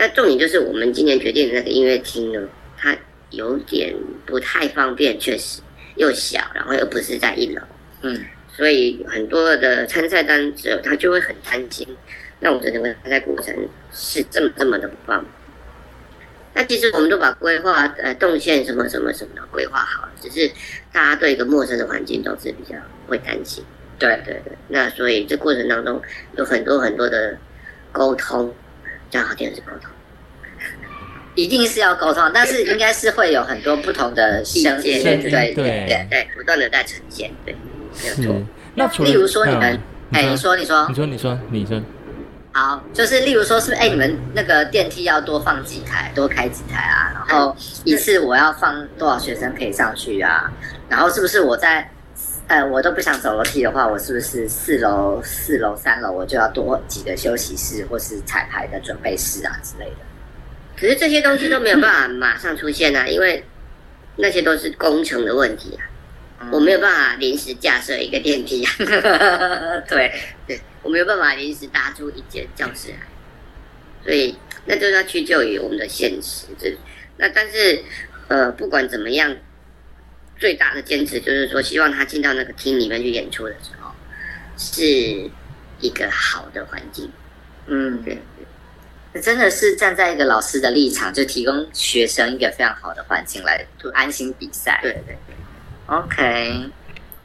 [0.00, 2.40] 那重点就是我们今年决定的那个音乐厅呢，
[2.78, 2.96] 它
[3.28, 5.60] 有点不太方便，确实。
[5.96, 7.60] 又小，然后又不是在一楼，
[8.00, 8.24] 嗯，
[8.56, 11.86] 所以很多的参赛单者他就会很担心。
[12.38, 13.54] 那我们整个参赛过程
[13.92, 15.30] 是这么这么的不方便。
[16.54, 20.50] 那其实我们都把规划呃动线什么什么什么的规划好了，只是
[20.90, 23.62] 大家对一个陌生的环境都是比较会担心。
[23.98, 26.00] 对对对，那所以这过程当中
[26.38, 27.36] 有很多很多的
[27.92, 28.54] 沟通，
[29.10, 29.90] 这样好听的是沟通。
[31.36, 37.54] 一定是要沟通，但是应该是会有很多不同的声音，对对对对对，不断的在呈现，对，
[38.02, 38.42] 没有错。
[38.74, 39.80] 那例如说你们，
[40.12, 41.80] 哎，你说你说，你说你说你说，
[42.52, 47.12] 好，就是例如说，是不是哎，你们那个电梯要多放几台，多开几台啊？
[47.14, 50.52] 然后一次我要放多少学生可以上去啊？
[50.88, 51.88] 然后是不是我在
[52.50, 59.96] 呃我都不想走楼梯的话，我是不是四楼、四楼、三楼我就要多几个休息室或是彩排的准备室啊之类的？
[60.76, 63.44] 可是这些东西都没有办法马上出现啊，因为
[64.16, 65.86] 那些都是工程的问题啊，
[66.40, 68.72] 嗯、我没有办法临时架设一个电梯啊，
[69.88, 70.12] 对
[70.48, 72.96] 对，我没有办法临时搭出一间教室来，
[74.04, 76.46] 所以那就要屈就于我们的现实。
[76.58, 76.76] 这
[77.16, 77.80] 那但是
[78.26, 79.36] 呃，不管怎么样，
[80.40, 83.92] 最大的坚持就是说，希望他进到那个厅里面去演出的时候，
[84.56, 85.30] 是
[85.78, 87.08] 一个好的环境。
[87.66, 88.18] 嗯，对。
[89.20, 94.78] 真的是站在一个老师的立场，就提供学生一个非常好的环境来安心比赛。
[94.82, 95.36] 对对对
[95.86, 96.70] ，OK。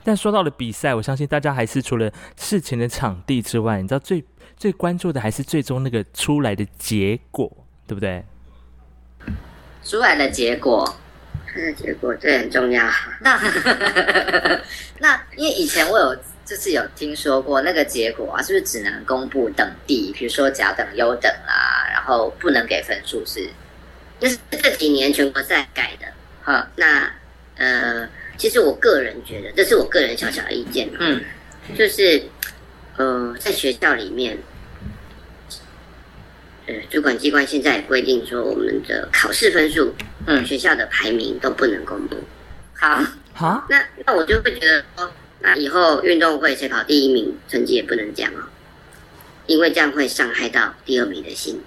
[0.03, 4.23] 但说到了比赛，我相信大家还是除了事前的场地之外，你知道最
[4.57, 7.51] 最关注的还是最终那个出来的结果，
[7.85, 8.23] 对不对？
[9.83, 10.97] 出来的结果，
[11.55, 12.83] 出来的结果这很重要。
[13.21, 13.39] 那
[14.99, 16.15] 那因为以前我有。
[16.45, 23.49] 就是有听说过那个结果啊，是不是只能公布等第，比如说甲等、优等啊，然后不能给分数是？
[24.19, 26.05] 就是这几年全国赛改的，
[26.43, 26.69] 哈。
[26.75, 27.11] 那
[27.57, 31.19] 呃，其实我个人觉得，这是我个人小小的意见，嗯，
[31.75, 32.21] 就是
[32.97, 34.37] 呃，在学校里面，
[36.67, 39.93] 呃，主管机关现在也规定说，我们的考试分数，
[40.25, 42.17] 嗯，学校的排名都不能公布。
[42.73, 43.03] 好，
[43.33, 45.11] 好，那那我就会觉得说。
[45.41, 48.49] 那以后运动会谁跑第一名，成绩也不能讲哦，
[49.45, 51.61] 因为这样会伤害到第二名的心。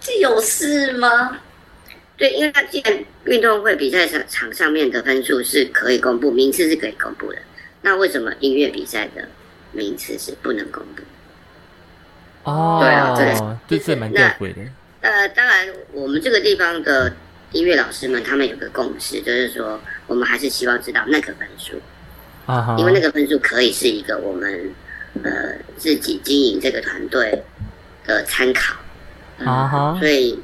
[0.00, 1.40] 这有事吗？
[2.16, 7.38] 对，因为他既然运动会比赛场场上面的分数是可以公布，名次是可以公布的，
[7.82, 9.28] 那为什么音乐比赛的
[9.72, 11.02] 名次是不能公布？
[12.46, 14.60] 哦，对啊，这这是蛮吊诡的。
[15.00, 17.12] 呃，当然，我们这个地方的
[17.50, 21.80] 音乐老师们，他们有个共识，就是说，我们还是希望知道那个分数
[22.46, 22.76] 啊。
[22.78, 24.72] 因为那个分数可以是一个我们
[25.24, 27.42] 呃自己经营这个团队
[28.04, 28.76] 的参考，
[29.38, 30.38] 嗯，所以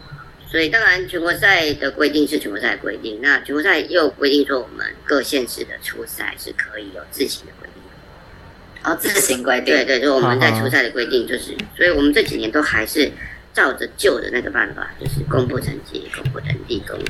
[0.48, 7.81] 所以当然全国赛的规定是全国赛的规定，那全国赛又规定说我们各县市的初赛是可以有自行的规定。
[8.84, 9.74] 哦，自行规定。
[9.74, 13.10] 对对，就我们在初赛的规定就是，所以我们这几年都还是
[13.52, 17.04] 照着旧的那个办法，就是公布成绩、公布成绩、公布。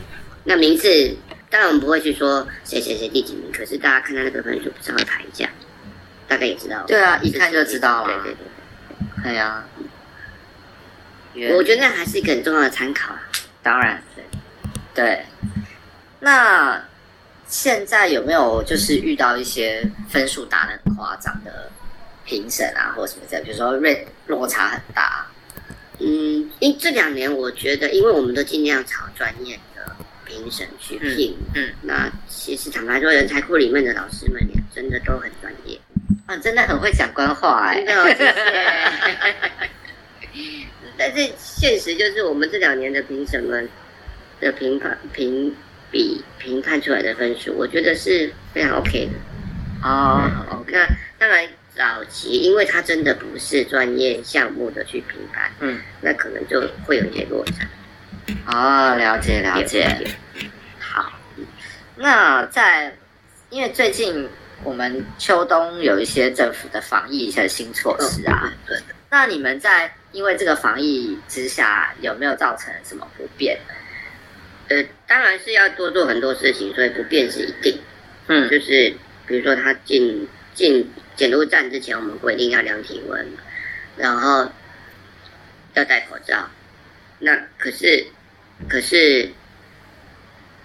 [0.44, 1.16] 那名次
[1.48, 5.48] 当然我们不会去说谁谁谁第几名，可是大家看到那个分数，不是会排一下，
[6.26, 6.84] 大概也知道。
[6.86, 8.22] 对啊，一看就知道了。
[8.22, 9.64] 对对对，对呀。
[11.56, 13.22] 我觉得那还是一个很重要的参考啊。
[13.62, 14.24] 当然，对。
[14.94, 15.24] 对。
[16.20, 16.84] 那
[17.53, 21.70] 现在有没有就是遇到一些分数打的很夸张的
[22.24, 23.38] 评审啊，或者什么的？
[23.42, 25.26] 比如说瑞落差很大。
[25.98, 29.94] 嗯，因这两年我觉得，因为我们都尽量找专业的
[30.24, 31.36] 评审去聘。
[31.55, 31.66] 嗯。
[31.66, 35.78] 嗯，那其实坦白说，人才库里面的老师们也真的都很专业。
[36.24, 37.84] 啊，真的很会讲官话哎、欸。
[37.84, 38.24] 真的，谢
[40.32, 40.66] 谢。
[40.96, 43.68] 但是现实就是，我们这两年的评审们
[44.40, 45.55] 的评判、评
[45.93, 49.12] 比、评判出来的分数，我觉得是非常 OK 的。
[49.84, 50.72] 哦、oh, okay.
[50.72, 50.88] 那
[51.18, 57.66] 当然早期，因为他真的不是专业项目的去评判，嗯，那可能就会有一些落差。
[58.47, 60.07] 哦，了解了解。
[60.78, 61.12] 好，
[61.97, 62.97] 那在
[63.51, 64.28] 因为最近
[64.62, 73.59] 我们秋冬有一些政府的防疫一些新措施啊，对、哦、那你们在因为这个防疫之下，有没有造成什么不便？
[74.72, 77.78] 呃，当然是要多做很多事情，所以不便是一定。
[78.28, 78.94] 嗯，就是
[79.26, 83.32] 比如说他进进检录站之前，我们规定要量体温，
[83.96, 84.50] 然后
[85.74, 86.48] 要戴口罩。
[87.18, 88.06] 那可是
[88.68, 89.30] 可是，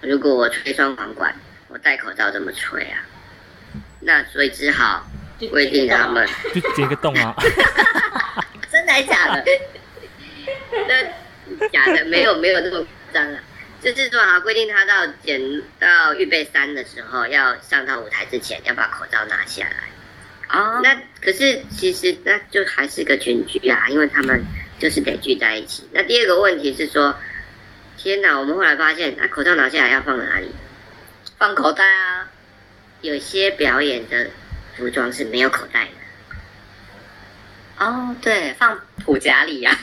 [0.01, 1.35] 如果我吹双簧管，
[1.67, 3.03] 我戴口罩怎么吹啊？
[3.99, 5.05] 那所以只好
[5.49, 7.35] 规定他们 就解个洞啊。
[8.71, 9.43] 真的还假的？
[10.87, 13.39] 那假的没有没有那么夸张啊，
[13.81, 19.89] 就是说啊，规定他到检到预备三的时候，要上到舞台之前要把口罩拿下来。
[20.49, 24.43] 哦，那可是其实那就还是个群聚啊，因为他们
[24.79, 25.87] 就是得聚在一起。
[25.91, 27.15] 那第二个问题是说，
[27.97, 30.51] 天哪，我们后来发现，那口罩拿下来要放哪里？
[31.37, 32.29] 放口袋啊。
[33.01, 34.31] 有些表演的
[34.75, 37.85] 服装是没有口袋的。
[37.85, 39.77] 哦，对，放普夹里呀、啊，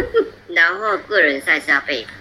[0.48, 2.14] 然后个人赛是要背谱的，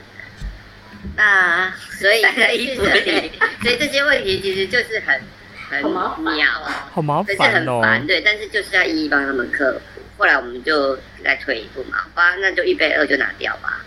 [1.16, 2.22] 那 所以
[2.58, 5.22] 衣服里，所以这些问题其实就是很
[5.70, 5.82] 很
[6.36, 7.36] 鸟啊，好麻烦。
[7.36, 10.02] 哦，可是很烦，对，但是就是要一一帮他们克服。
[10.18, 13.84] 后来我们就再退一步嘛，好吧，那就预备二就拿掉吧。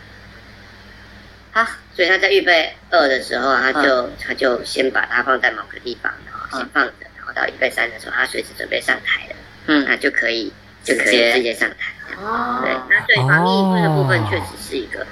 [1.53, 10.53] 好，所以他在预备二的时候，他就、嗯、他就先把它放在某个地方，然后先放着，然后到预备三的时候，他随时准备上台了，嗯，那就可以。
[10.85, 11.53] 就可以直接。
[11.53, 11.93] 上台。
[12.17, 15.05] 哦，对，那对防疫这个部分确实是一个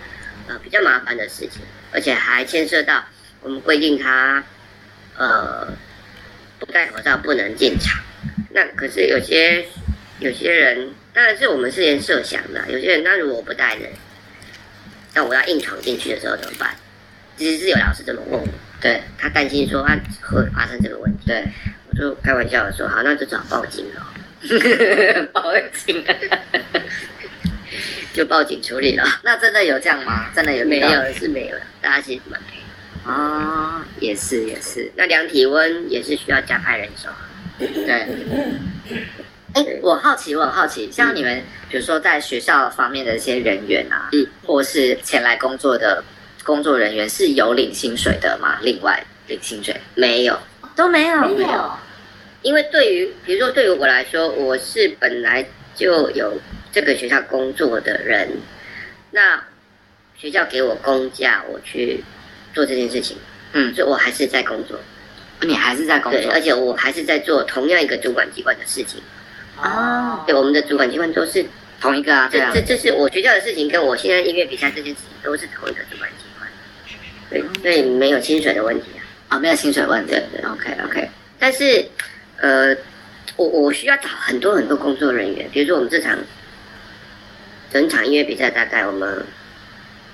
[0.46, 1.62] 呃比较麻烦的事情，
[1.94, 3.04] 而且还牵涉到
[3.40, 4.44] 我们规定他
[5.16, 5.68] 呃
[6.58, 8.02] 不戴口罩不能进场。
[8.50, 9.64] 那可是有些
[10.18, 12.64] 有些人，当然是我们事先设想的。
[12.70, 13.86] 有些人，他如果我不戴的，
[15.14, 16.74] 那我要硬闯进去的时候怎么办？
[17.36, 18.48] 其实是有老师这么问我，
[18.80, 21.26] 对，他担心说他会发生这个问题。
[21.26, 21.44] 对，
[21.90, 24.06] 我就开玩笑的说，好，那就只好报警了。
[25.32, 26.04] 报警，
[28.14, 29.04] 就报警处理了。
[29.22, 30.30] 那真的有这样吗？
[30.34, 30.64] 真的有？
[30.64, 33.12] 没有是没有，大家其实蛮配合。
[33.12, 34.90] 哦，也是也是。
[34.96, 37.10] 那量体温也是需要加派人手。
[37.58, 38.06] 对。
[39.52, 46.02] 哎，我好奇，我很好奇，像你们，比如说在学校方面的一些人员啊，嗯，或是前来工作的
[46.42, 48.58] 工作人员，是有领薪水的吗？
[48.62, 49.76] 另外领薪水？
[49.94, 50.38] 没有，
[50.74, 51.70] 都没有，没有。
[52.42, 56.36] 因为对于，比如说对于我来说，我是本来就有
[56.74, 58.28] 这个学校工作的人，
[59.12, 59.40] 那
[60.18, 62.02] 学校给我公假，我去
[62.52, 63.16] 做这件事情，
[63.52, 64.78] 嗯，所以我还是在工作。
[65.42, 69.00] 你还是在工作，对，而且我还是在做同样一个主管机关的事情。
[69.56, 71.44] 哦，对，我们的主管机关都是
[71.80, 76.50] 同一个啊，这这这是我学校的事情，跟我现在音乐比赛这件事情都是同一个主管机关，
[77.30, 81.08] 对，所以没有薪水的问题啊，啊，没有薪水问题，对对，OK OK，
[81.38, 81.86] 但是。
[82.40, 82.76] 呃，
[83.36, 86.18] 我我需要找很多很多工作人员，比如说我们这场
[87.74, 89.26] 整场音乐比赛，大概我们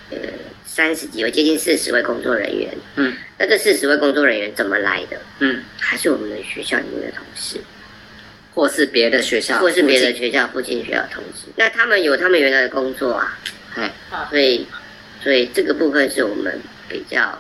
[0.09, 0.17] 呃
[0.65, 2.75] 三十几位，接近四十位工作人员。
[2.97, 5.21] 嗯，那这四十位工作人员怎么来的？
[5.41, 7.61] 嗯，还是我们的学校里面的同事，
[8.55, 11.49] 或是别的学校，或是别的学校附近学校同事。
[11.57, 13.39] 那他们有他们原来的工作啊，
[13.75, 13.93] 哎，
[14.31, 14.67] 所以
[15.23, 16.59] 所以这个部分是我们
[16.89, 17.39] 比较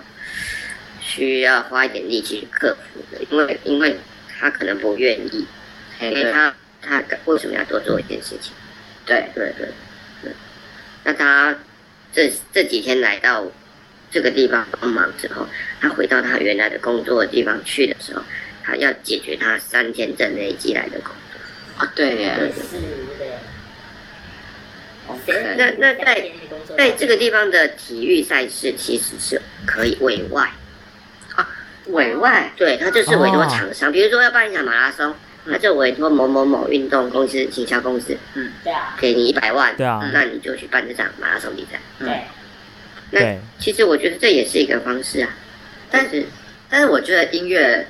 [1.01, 3.97] 需要花一点力气去克服的，因为因为。
[4.43, 5.47] 他可能不愿意，
[6.01, 8.55] 因为他他为什么要多做一件事情？
[9.05, 9.69] 对对对对。
[11.05, 11.57] 那他
[12.13, 13.47] 这这几天来到
[14.11, 15.47] 这个地方帮忙之后，
[15.81, 18.23] 他回到他原来的工作的地方去的时候，
[18.63, 21.85] 他要解决他三天之内积来的工作。
[21.85, 22.49] 啊，对呀，对
[25.27, 25.57] 对。
[25.57, 26.31] 那那在
[26.77, 30.49] 在这个地方的体育赛事其实是可以委外
[31.35, 31.49] 啊，
[31.87, 35.15] 委外，对，他就是委托厂商，比如说要办一场马拉松。
[35.47, 42.27] 他就委托某某某运动公司、行销公司，嗯，对啊，给你一百万，对啊，那你就去办这场马拉松比赛，对。
[43.13, 45.31] 那其实我觉得这也是一个方式啊，
[45.91, 46.25] 但是，
[46.69, 47.85] 但是我觉得音乐，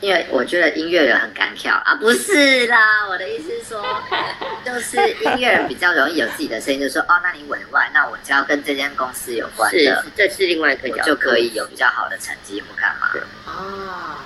[0.00, 3.84] 因为我觉得音乐人很敢跳啊，不是啦，我的意思是说，
[4.64, 13.10] 就是音乐人比较容易有自己的声音，就是说，哦，那你委外，那我只要跟这间公司有关的，是，这是另外一个就可以有比较好的成绩或干嘛，
[13.44, 14.16] 哦。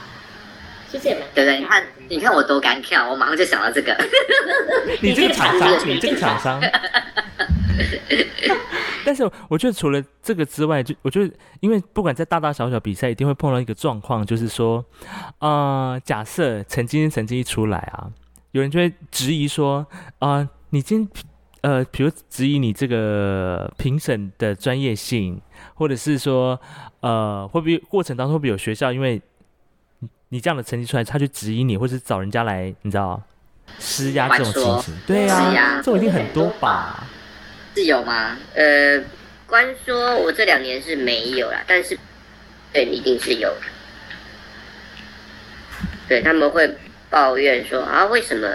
[0.91, 1.59] 对不对？
[1.59, 3.97] 你看，你看我多敢跳，我马上就想到这个。
[5.03, 6.61] 你这个厂商，你这个厂商。
[9.05, 14.85] 但是我觉得除了这个之外，就我觉得，因为不管在大大小小比赛，一定会碰到一个状况，就是说，
[15.39, 18.11] 呃，假设成绩成绩一出来啊，
[18.51, 19.87] 有人就会质疑说，
[20.19, 21.09] 啊、呃，你今
[21.61, 25.41] 呃，比如质疑你这个评审的专业性，
[25.75, 26.61] 或者是说，
[27.01, 29.23] 呃，会不会过程当中会不会有学校因为
[30.37, 33.23] 你这样的成绩出来，他去质疑你，或是找人家来，你知道
[33.79, 37.05] 施压这种情形，对啊，这种一定很多吧？
[37.75, 38.37] 是有吗？
[38.55, 39.03] 呃，
[39.47, 41.99] 官说，我这两年是没有啦，但是
[42.71, 43.63] 对，一定是有的。
[46.07, 46.71] 对，他们会
[47.09, 48.47] 抱怨说啊，为什么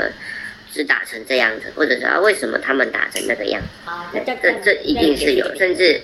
[0.72, 3.68] 只打成这样子，或者是啊，为什么他们打成那个样子？
[4.14, 6.00] 对，这这一定是有，甚至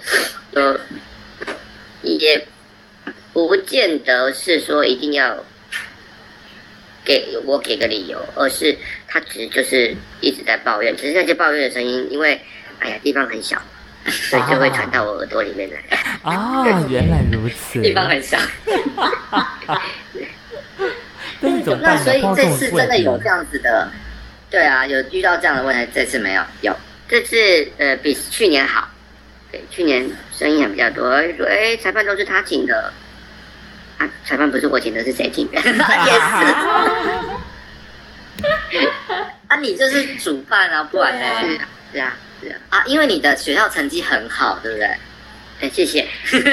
[0.54, 0.80] 有
[2.02, 2.48] 也
[3.32, 5.38] 不见得是说一定要。
[7.08, 8.78] 给我给个理由，而是
[9.08, 12.38] 他其实就是一直在抱怨，只是那些抱怨的声音，因为
[12.80, 13.58] 哎呀地方很小，
[14.06, 15.78] 所以就会传到我耳朵里面来。
[16.22, 18.38] 啊，原来如此， 地方很小。
[21.40, 23.90] 那所以这次真的有这样子的，
[24.50, 26.76] 对啊，有遇到这样的问题，这次没有，有
[27.08, 27.36] 这次
[27.78, 28.90] 呃比去年好，
[29.50, 30.06] 对，去年
[30.38, 32.92] 声音还比较多，说哎裁判都是他请的。
[33.98, 35.58] 啊，裁判不是我请的，是谁请的？
[35.62, 35.74] 也是。
[39.48, 41.26] 啊，你就是主办啊，不然呢？
[41.92, 42.56] 是啊，是啊，是啊。
[42.70, 44.86] 啊，因为你的学校成绩很好，对不对？
[45.62, 46.08] 哎，谢谢。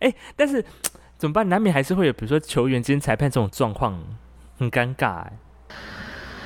[0.00, 0.62] 哎，但是
[1.16, 1.48] 怎么办？
[1.48, 3.98] 难免还是会有，比如说球员兼裁判这种状况，
[4.58, 5.22] 很尴尬。
[5.22, 5.32] 哎，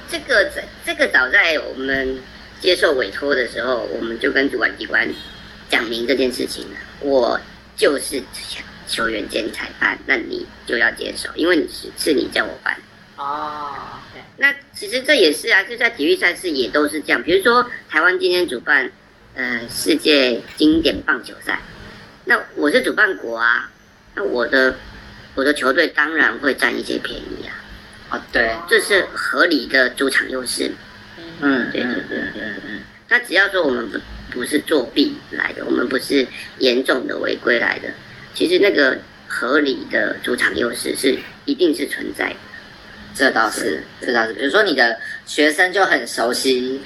[0.09, 2.23] 这个在这个早在我们
[2.61, 5.09] 接受委托的时候，我们就跟主管机关
[5.69, 6.77] 讲明这件事情了。
[7.01, 7.41] 我
[7.75, 8.23] 就是。
[8.93, 12.77] 球员兼裁判，那你就要接受，因为你是是你叫我办
[13.17, 13.73] 哦。
[14.13, 17.23] 对，那其实这也是啊，就在体育赛事也都是这样。
[17.23, 18.93] 比如说台湾今天主办
[19.35, 21.59] 呃世界经典棒球赛，
[22.27, 23.71] 那我是主办国啊，
[24.15, 24.77] 那我的
[25.35, 27.57] 我的球队当然会占一些便宜啊。
[28.11, 30.71] 哦，对，这是合理的主场优势。
[31.41, 32.81] 嗯，对对对对对。
[33.09, 33.99] 那只要说我们不
[34.31, 36.27] 不是作弊来的，我们不是
[36.59, 37.89] 严重的违规来的。
[38.35, 42.37] 其实那个合理的主场优势是一定是存在的，
[43.15, 44.33] 这倒是，这倒是。
[44.33, 46.81] 比如说你的学生就很熟悉，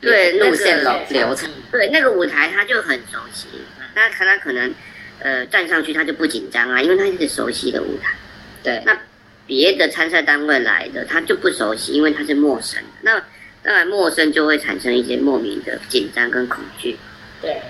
[0.00, 3.46] 对路线流流程，对那个舞台他就很熟悉，
[3.94, 4.72] 那他他可能
[5.20, 8.14] 呃站上去他就不紧张啊，因为他是熟悉的舞台。
[8.62, 8.98] 对，那
[9.46, 12.88] 别的参赛单位来的他就不熟悉，因为他是陌生的。
[13.02, 13.22] 那
[13.62, 16.96] 当然陌生就会产生一些莫名的紧张跟恐惧。
[17.40, 17.60] 对，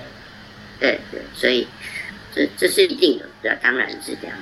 [0.79, 1.67] 对对，所以。
[2.33, 4.35] 这这是一定的，对啊，当然是这样。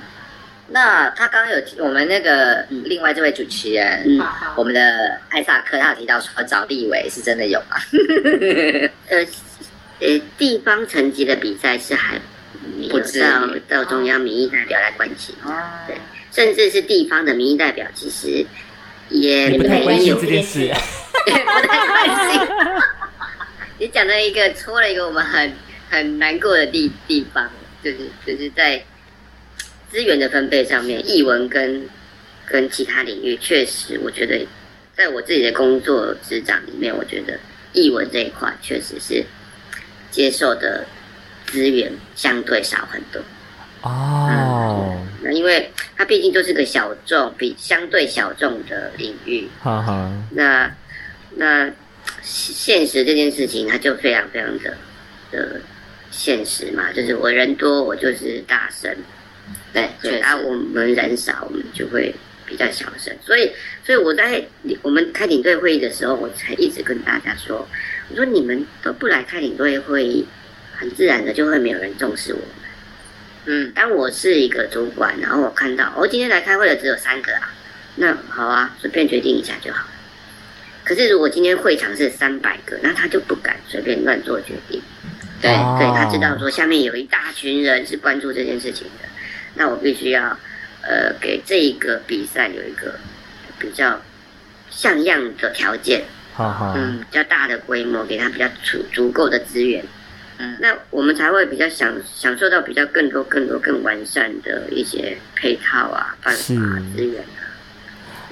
[0.72, 4.24] 那他刚刚有提我们那个、嗯、另外这位主持人，嗯、
[4.54, 7.76] 我们的艾萨克，他有提到说找立委是真的有吗？
[9.10, 9.26] 呃
[9.98, 12.20] 呃，地方层级的比赛是还
[12.88, 15.52] 不知道到中央民意代表来关心，哦、
[15.88, 15.96] 对，
[16.30, 18.46] 甚至是地方的民意代表，其实
[19.08, 22.40] 也不太关心这件事， 也不太关心。
[23.78, 25.52] 你讲了一个戳了一个我们很
[25.90, 27.50] 很难过的地地方。
[27.82, 28.82] 就是就是在
[29.90, 31.88] 资源的分配上面，译文跟
[32.46, 34.46] 跟其他领域，确实，我觉得
[34.94, 37.38] 在我自己的工作职掌里面，我觉得
[37.72, 39.24] 译文这一块确实是
[40.10, 40.84] 接受的
[41.46, 43.20] 资源相对少很多。
[43.82, 49.48] 哦、嗯，那因为它毕竟就是个小众，比相对小众的领域。
[49.60, 50.12] 哈哈。
[50.32, 50.70] 那
[51.36, 51.70] 那
[52.22, 54.76] 现实这件事情，它就非常非常的
[55.32, 55.60] 的。
[56.10, 58.94] 现实嘛，就是我人多，我就是大声，
[59.72, 62.14] 对，对啊，我们人少，我们就会
[62.46, 63.14] 比较小声。
[63.24, 63.52] 所以，
[63.84, 64.44] 所以我在
[64.82, 67.68] 我们开领队会议的时候，我才一直跟大家说，
[68.08, 70.26] 我说你们都不来开领队会议，
[70.76, 72.48] 很自然的就会没有人重视我们。
[73.46, 77.54] 嗯，当我是一个主管，然后我看到我、哦、今天来开会的只有三个啊，
[77.96, 79.86] 那好啊，随便决定一下就好。
[80.84, 84.82] 可是如果今天会场是三百个，那他就不敢随便乱做决定。
[85.40, 89.08] 对，对他知道说下面有一大群人是关注这件事情的，
[89.54, 90.36] 那我必须要
[90.82, 92.94] 呃给这一个比赛有一个
[93.58, 94.00] 比较
[94.68, 99.84] 像样的条件，好好，嗯，比较大的规模，给他比较足足够的资源。
[100.38, 106.42] 嗯，那我们才会比较享享受到比较更多、更多、更完善的一些配套啊、办法、
[106.94, 107.44] 资源啊。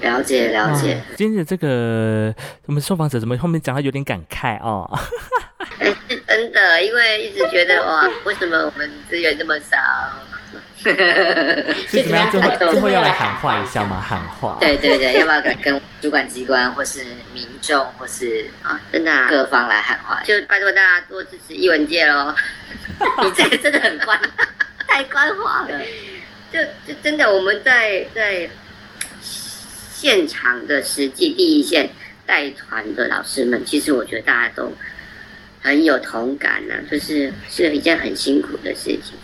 [0.01, 1.01] 了解了解。
[1.17, 2.33] 今天的这个
[2.65, 4.89] 我们受访者怎么后面讲的有点感慨哦？
[6.27, 9.77] 真的，因为一直觉得哇，为什么我们资源这么少？
[10.79, 12.29] 是怎么样？
[12.31, 13.99] 最后最后要来喊话一下吗？
[13.99, 14.57] 喊话？
[14.61, 17.03] 对对对，要不要跟主管机关或是
[17.33, 20.21] 民众或是啊，真的各方来喊话？
[20.23, 22.33] 就拜托大家多支持艺文界喽！
[23.23, 24.17] 你这个真的很官，
[24.87, 25.79] 太官话了。
[26.51, 28.49] 就就真的，我们在在
[29.21, 31.89] 现场的实际第一线
[32.25, 34.71] 带团的老师们，其实我觉得大家都
[35.61, 39.17] 很有同感呢、啊，就是是一件很辛苦的事情。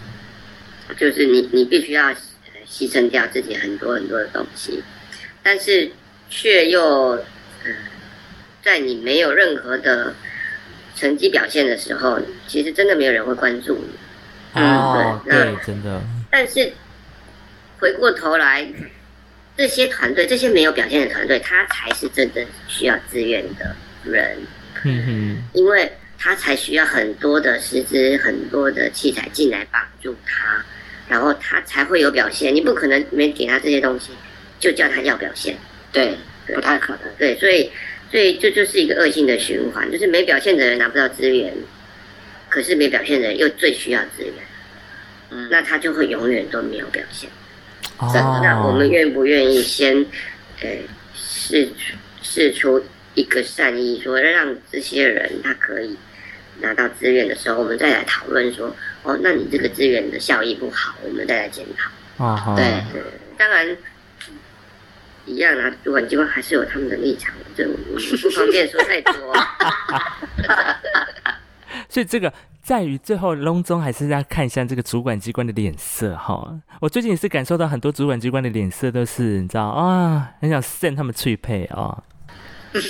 [0.98, 2.10] 就是你，你必须要
[2.68, 4.84] 牺牲掉自己很多很多的东西，
[5.42, 5.92] 但是
[6.30, 7.16] 却又，
[7.64, 7.76] 嗯，
[8.62, 10.14] 在你没有任何的
[10.96, 14.62] 成绩表现的时候，其实真的没有人会关注你。
[14.62, 16.00] 哦，对，对，真的。
[16.30, 16.72] 但是
[17.80, 18.68] 回过头来，
[19.58, 24.38] 这些团队，这些没有表现的团队，他才是真正需要资源的人。
[24.84, 30.63] 嗯哼，因为他才需要很多的师资、很多的器材进来帮助他。
[31.07, 34.09] 然后他才会有表现，你不可能没给他这些东西，
[34.59, 35.55] 就叫他要表现，
[35.91, 37.70] 对，不太可能，对，所以，
[38.09, 41.53] 所以这就，是一个恶性的循环，就是没表现的人拿不到资源，
[42.49, 44.34] 可是没表现的人又最需要资源，
[45.30, 47.30] 嗯，那他就会永远都没有表现。
[47.99, 50.03] 哦，那我们愿不愿意先，
[50.61, 50.70] 呃，
[51.13, 51.70] 释
[52.24, 52.84] 释出
[53.16, 55.97] 一个善意，说让这些人他可以。
[56.61, 62.24] 拿到资源的时候，我们再来讨论说，哦，那你这个资源的效益不好，我们再来检讨。
[62.24, 62.63] 啊哈，对，
[62.93, 63.01] 对，
[63.38, 63.78] 当然
[65.26, 69.36] 一样啊，主管机关还是有他们的立场，这我不方便说太多。
[71.89, 72.32] 所以这个
[72.63, 76.57] 在于最后隆中还是要看一下这个主管机关的脸色哈。
[76.80, 82.01] 我最近也是感受到很多主管机关的脸色都是，你知道啊，很想 send 他们脆配啊。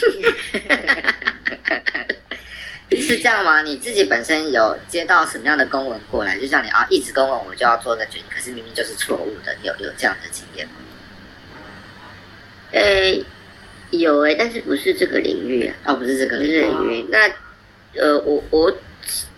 [2.97, 3.61] 是这样吗？
[3.61, 10.73] 你自己本身有接到什么样的公文过来，就像你啊，一直公文我就要做个决定，可是明明就是错误的，有有这样的经验吗？
[12.71, 13.25] 呃，
[13.91, 15.75] 有哎、欸，但是不是这个领域啊？
[15.85, 17.05] 哦，不是这个领域。
[17.09, 17.29] 那
[17.99, 18.75] 呃，我我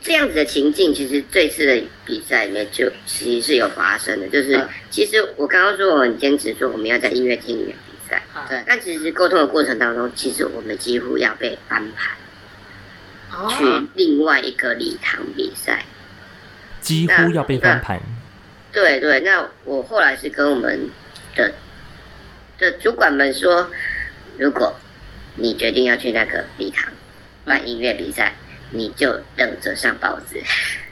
[0.02, 7.76] 这样子的情境，其实这次的比赛里面就其实是有发生的，就是、嗯、其实我刚刚说我很坚持说我们要在音乐厅里面
[8.10, 12.12] 对、嗯，但其实沟通的过程当中，其实我们几乎要被安排。
[13.50, 15.84] 去另外一个礼堂比赛，
[16.82, 18.00] 几乎要被翻盘。
[18.72, 20.90] 对对，那我后来是跟我们
[21.36, 21.54] 的
[22.58, 23.70] 的主管们说，
[24.40, 24.74] 如果
[25.36, 26.92] 你决定要去那个礼堂
[27.46, 28.34] 办音乐比赛，
[28.72, 30.42] 你就等着上报纸，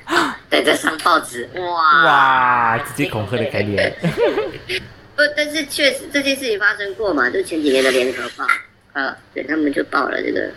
[0.50, 1.50] 等着上报纸。
[1.56, 3.92] 哇哇，直接恐吓的概念。
[5.16, 7.30] 不，但是确实这件事情发生过嘛？
[7.30, 8.46] 就前几年的联合报，
[8.94, 10.52] 啊，对他们就报了这个，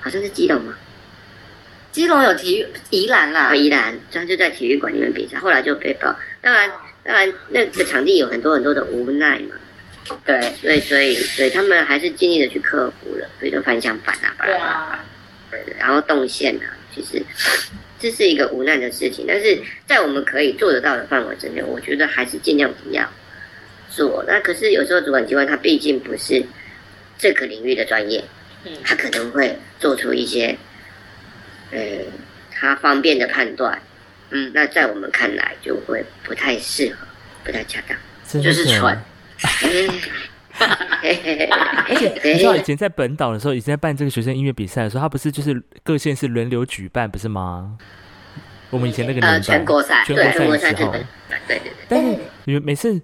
[0.00, 0.74] 好像是基隆嘛。
[1.92, 6.14] 基隆有体育宜兰啦，宜兰，他就在体育馆里面比赛，后来就被爆。
[6.40, 6.70] 当然，
[7.02, 9.56] 当然，那个场地有很多很多的无奈嘛。
[10.24, 15.04] 对，所以，所以，所以他们还是尽力的去克服了，比如说反响板啊，对啊，
[15.78, 17.22] 然后动线啊，其实
[17.98, 23.02] 这是一个无奈的事情，但是在我们可以做得到的范围之内，我觉得还是尽量不要
[23.90, 24.24] 做。
[24.26, 26.42] 那可是有时候主管机关他毕竟不是
[27.18, 28.24] 这个领域的专业，
[28.82, 30.56] 他可能会做出一些。
[31.72, 31.78] 呃，
[32.50, 33.80] 他方便的判断，
[34.30, 37.06] 嗯，那在我们看来就会不太适合，
[37.44, 37.96] 不太恰当，
[38.42, 38.98] 就是蠢。
[41.88, 47.78] 而且你知道以前在本岛的时候，以前在办这个学生音乐比赛的时候，他不是就是各县市轮流举办，不是吗？
[48.70, 51.02] 我们以前那个年代，呃、全国赛，全国赛的时候，对
[51.46, 51.72] 对对。
[51.88, 53.00] 但是 因为每次，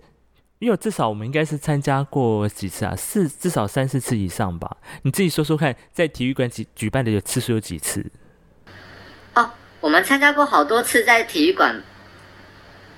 [0.59, 4.77] 因为至少我们应该是参加过几次啊，四至少三四次以上吧。
[5.03, 8.05] 你自己说说看，在体育馆举举办的有次数有几次？
[9.35, 9.51] 哦，
[9.81, 11.83] 我们参加过好多次在体育馆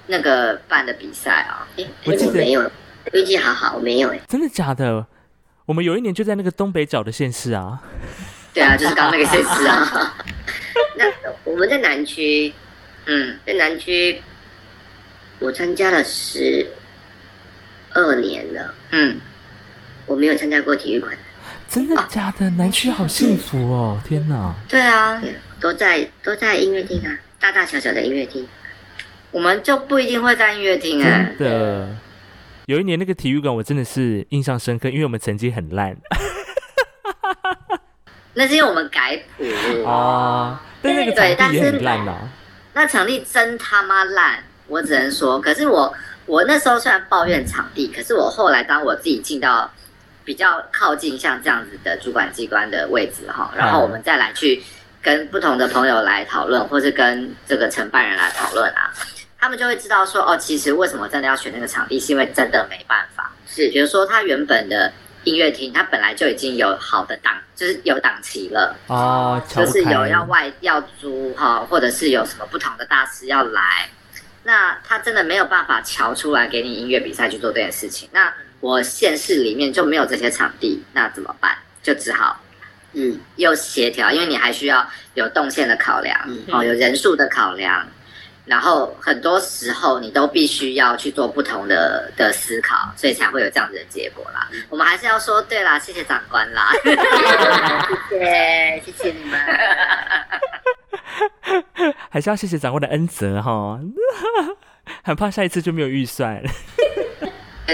[0.06, 1.84] 那个办的比赛啊、哦。
[2.04, 2.70] 我记得没有，
[3.12, 4.20] 运气好好，我没有哎。
[4.28, 5.04] 真的假的？
[5.66, 7.82] 我们有一年就在那个东北角的县市啊。
[8.54, 10.16] 对啊，就是刚那个县市啊。
[10.96, 11.04] 那
[11.44, 12.54] 我们在南区，
[13.06, 14.22] 嗯，在南区，
[15.40, 16.66] 我参加了十
[17.98, 18.74] 二年了。
[18.90, 19.20] 嗯，
[20.06, 21.12] 我没有参加过体育馆。
[21.68, 22.46] 真的假的？
[22.46, 24.00] 啊、南区好幸福哦！
[24.06, 24.54] 天哪！
[24.68, 25.22] 对啊，
[25.60, 28.46] 都在都在音乐厅啊，大大小小的音乐厅。
[29.30, 31.28] 我们就不一定会在音乐厅啊。
[31.38, 31.94] 真的，
[32.64, 35.94] 有一年那个体育馆，我真的是印象深刻，因为我们成绩很烂。
[38.32, 39.44] 那是因为我们改谱
[39.84, 42.28] 啊，但那个场地也很烂啊。
[42.72, 45.40] 那场地真他妈烂，我只能说。
[45.40, 45.92] 可是我
[46.28, 49.68] 我那时候虽然抱怨场地，可是我后来当我自己进到
[50.24, 54.62] 比较靠近像这样子的主管机关的位置哈，然后我们再来去
[55.02, 58.92] 跟不同的朋友来讨论，或是跟这个承办人来讨论啊，
[59.40, 63.32] 他们就会知道说哦，其实为什么真的要选那个场地，是因为真的没办法。
[63.46, 64.92] 是，比如说他原本的。
[65.24, 73.90] 音乐厅它本来就已经有好的档，就是有档期了哦，就是有要外要租哈，或者是有什么不同的大师要来，
[74.48, 78.08] 那他真的没有办法瞧出来给你音乐比赛去做这件事情。
[78.12, 81.54] 那我县市里面就没有这些场地，那怎么办？
[81.82, 82.40] 就只好
[82.94, 86.18] 嗯，又协调，因为你还需要有动线的考量，
[86.50, 87.86] 哦，有人数的考量。
[88.46, 94.48] 然后很多时候你都必须要去做不同的的思考，所以才会有这样子的结果啦。
[94.70, 96.72] 我们还是要说，对啦，谢谢长官啦，
[98.08, 99.38] 谢谢谢谢你们，
[102.10, 103.78] 还是要谢谢长官的恩泽哈，
[105.04, 106.42] 很怕下一次就没有预算。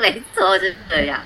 [0.00, 1.20] 没错，就是这样。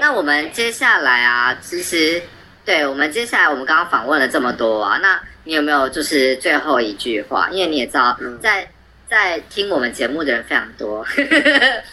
[0.00, 2.22] 那我们接下来啊，其实
[2.64, 5.20] 对我们接下来我们刚刚访问了这么多啊，那。
[5.44, 7.48] 你有没有就是最后一句话？
[7.50, 8.68] 因为你也知道，在
[9.08, 11.04] 在听我们节目的人非常多。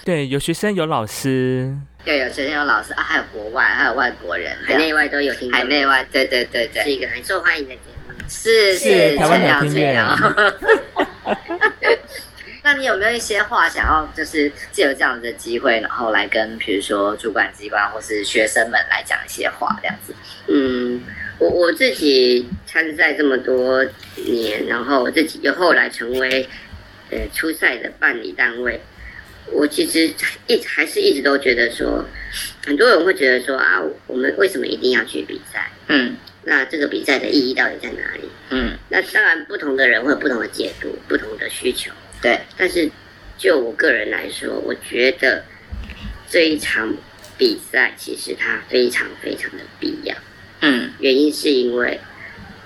[0.04, 1.74] 对，有学生，有老师。
[2.04, 5.50] 对，有学生，有老师啊，还有国外，还有外国人，海内外都有听。
[5.54, 7.97] 海内外，对对对对，是一个很受欢迎的节目。
[8.30, 10.06] 是是，是台湾两厅院。
[12.64, 20.14] 那你有没有一些话想要，就是借由这样子的机会，然后来跟比如说主管机关或是学生们来讲一些话，这样子？
[20.48, 21.02] 嗯。
[21.40, 26.50] 我我自己参赛这么多年，然后我自己又后来成为
[27.12, 28.82] 呃初赛的办理单位，
[29.52, 30.12] 我其实
[30.48, 32.04] 一还是一直都觉得说，
[32.66, 35.70] 很多人会觉得说啊，我们为什么一定要去比赛？
[35.90, 36.18] 嗯，
[36.50, 38.22] 那这个比赛的意义到底在哪里？
[38.52, 41.92] 嗯，那当然不同的人会有不同的解读，不同的需求。
[42.22, 42.90] 对，但是
[43.38, 45.44] 就我个人来说，我觉得
[46.30, 46.96] 这一场
[47.38, 50.16] 比赛其实它非常非常的必要。
[50.62, 52.00] 嗯，原因是因为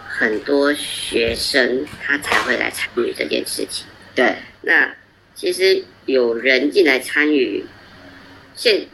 [0.07, 3.87] 很多学生他才会来参与这件事情。
[4.13, 4.95] 对，那
[5.33, 7.65] 其实有人进来参与，
[8.53, 8.85] 现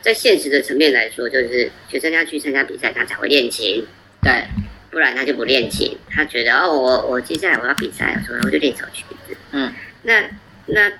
[0.00, 3.84] 在现实的层面来说，就是学生要去参加比赛，他才会练琴。
[4.22, 4.44] 对，
[4.90, 5.96] 不然他就不练琴。
[6.10, 9.36] 他觉得哦，我我接下来我要比赛，所以我就练首曲子。
[9.52, 10.24] 嗯，那
[10.66, 10.92] 那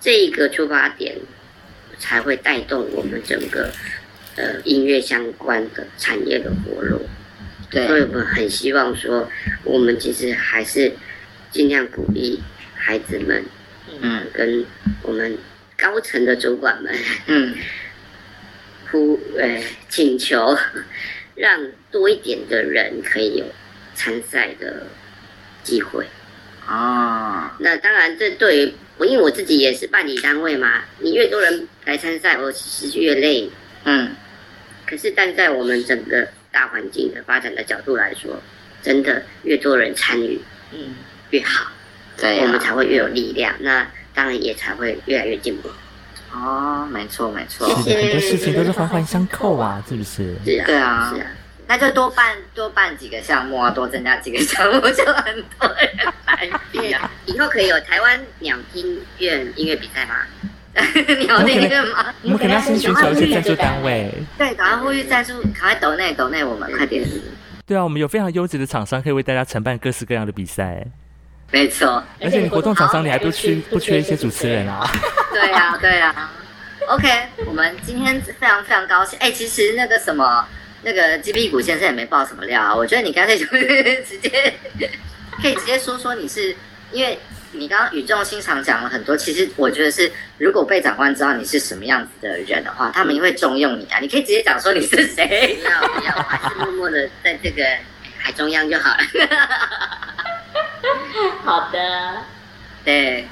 [0.00, 1.16] 这一个出发点
[1.98, 3.70] 才会带动我们整个。
[4.36, 7.00] 呃，音乐相关的产业的活络，
[7.70, 9.30] 对，所以我们很希望说，
[9.62, 10.92] 我们其实还是
[11.52, 12.42] 尽量鼓励
[12.74, 13.44] 孩子们，
[14.00, 14.66] 嗯，跟
[15.02, 15.38] 我们
[15.76, 16.92] 高层的主管们，
[17.28, 17.54] 嗯，
[18.90, 20.58] 呼，呃，请求
[21.36, 21.60] 让
[21.94, 23.44] 多一点的人可以有
[23.94, 24.82] 参赛的
[25.62, 26.04] 机会。
[26.66, 33.48] 啊，那当然，这对于我，因为我自己也是办理单位嘛，你越多人来参赛，我其实越累，
[33.84, 34.10] 嗯。
[34.84, 38.42] 可是，站在我们整个大环境的发展的角度来说，
[38.82, 40.40] 真的越多人参与，
[40.72, 40.96] 嗯，
[41.30, 41.70] 越好，
[42.18, 43.54] 对、啊，我们才会越有力量。
[43.60, 45.70] 那当然也才会越来越进步。
[46.32, 50.34] 哦，没错，没错，是的，很多事情都是环环相扣啊，是不是？
[50.44, 51.26] 是啊，对啊，是啊。
[51.66, 57.10] 那就多办多办几个项目啊，多增加几个项目，就很多人来比啊。
[57.26, 60.16] 以后可以有台湾鸟音院音乐比赛吗？
[61.18, 62.12] 你有那个吗？
[62.22, 64.12] 我们可能要先寻求一些赞助单位。
[64.36, 67.06] 对，赶快呼吁赞助，赶快抖内抖内我们，快点。
[67.64, 70.84] 对啊，我们有非常优质的厂商，可以为大家承办各式各样的比赛。
[71.52, 74.84] 没错，而且你活动厂商，你还不缺不缺一些主持人啊？
[75.32, 76.32] 对啊，对啊。
[76.88, 77.08] OK，
[77.46, 79.18] 我们今天非常非常高兴。
[79.20, 80.44] 哎，其实那个什么，
[80.84, 82.74] 那个鸡屁股先生也没爆什么料啊。
[82.74, 83.44] 我觉得你干脆就
[84.04, 84.54] 直接
[85.40, 86.54] 可以直接说说你是
[86.92, 87.18] 因为。
[87.56, 94.00] 你刚刚语重心长讲了很多，其实我觉得是，如果被长官知道你是什么样子的人的话，他们也会重用你啊。
[94.00, 97.64] 你可以直接讲说你是谁，不要不要，还是默默的在这个
[98.18, 98.98] 海中央就好了。
[101.44, 102.24] 好的，
[102.84, 103.28] 对，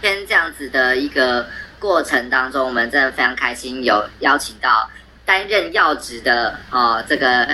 [0.00, 1.44] 今天这样子的一个
[1.80, 4.88] 过程当中，我们真的非常开心，有邀请到
[5.24, 7.48] 担任要职的哦，这个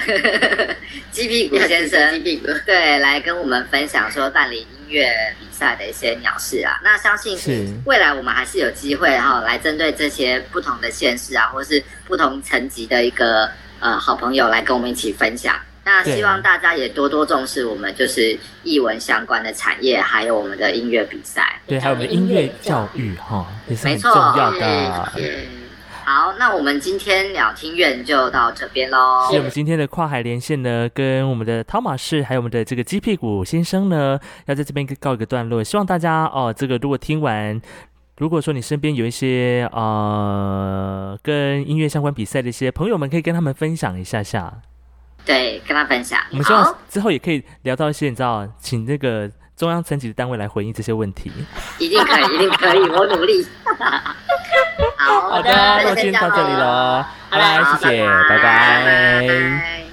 [1.12, 5.08] 鸡屁股先生，鸡屁股对，来跟我们分享说办理音乐
[5.38, 6.80] 比赛的一些鸟事啊。
[6.82, 15.54] 那相信未来我们还是有机会哈、哦，来针对这些不同的县市啊，或是不同层级的一个呃好朋友来跟我们一起分享。
[15.82, 25.12] 那希望大家也多多重视我们就是艺文相关的产业，还有我们的音乐比赛，对，还有我们的音乐教育哈，也是很重要的。
[26.04, 29.26] 好，那我们今天鸟听院就到这边喽。
[29.26, 35.62] 所以我们今天的跨海连线呢，跟我们的汤马士，还有我们的这个鸡屁股先生呢，要在这边告一个段落。
[35.62, 37.60] 希望大家哦，这个如果听完，
[38.18, 44.52] 如果说你身边有一些呃跟音乐相关比赛的一些朋友们，可以跟他们分享一下下。
[45.24, 46.18] 对，跟他分享。
[46.30, 49.30] 我们希望之后也可以聊到一些，你知道，请那个
[49.60, 51.30] 中央层级的单位来回应这些问题。
[51.78, 53.46] 一定可以，一定可以，我努力。
[54.96, 59.89] 好，的，那我今天到这里了，好啦，谢谢，拜拜。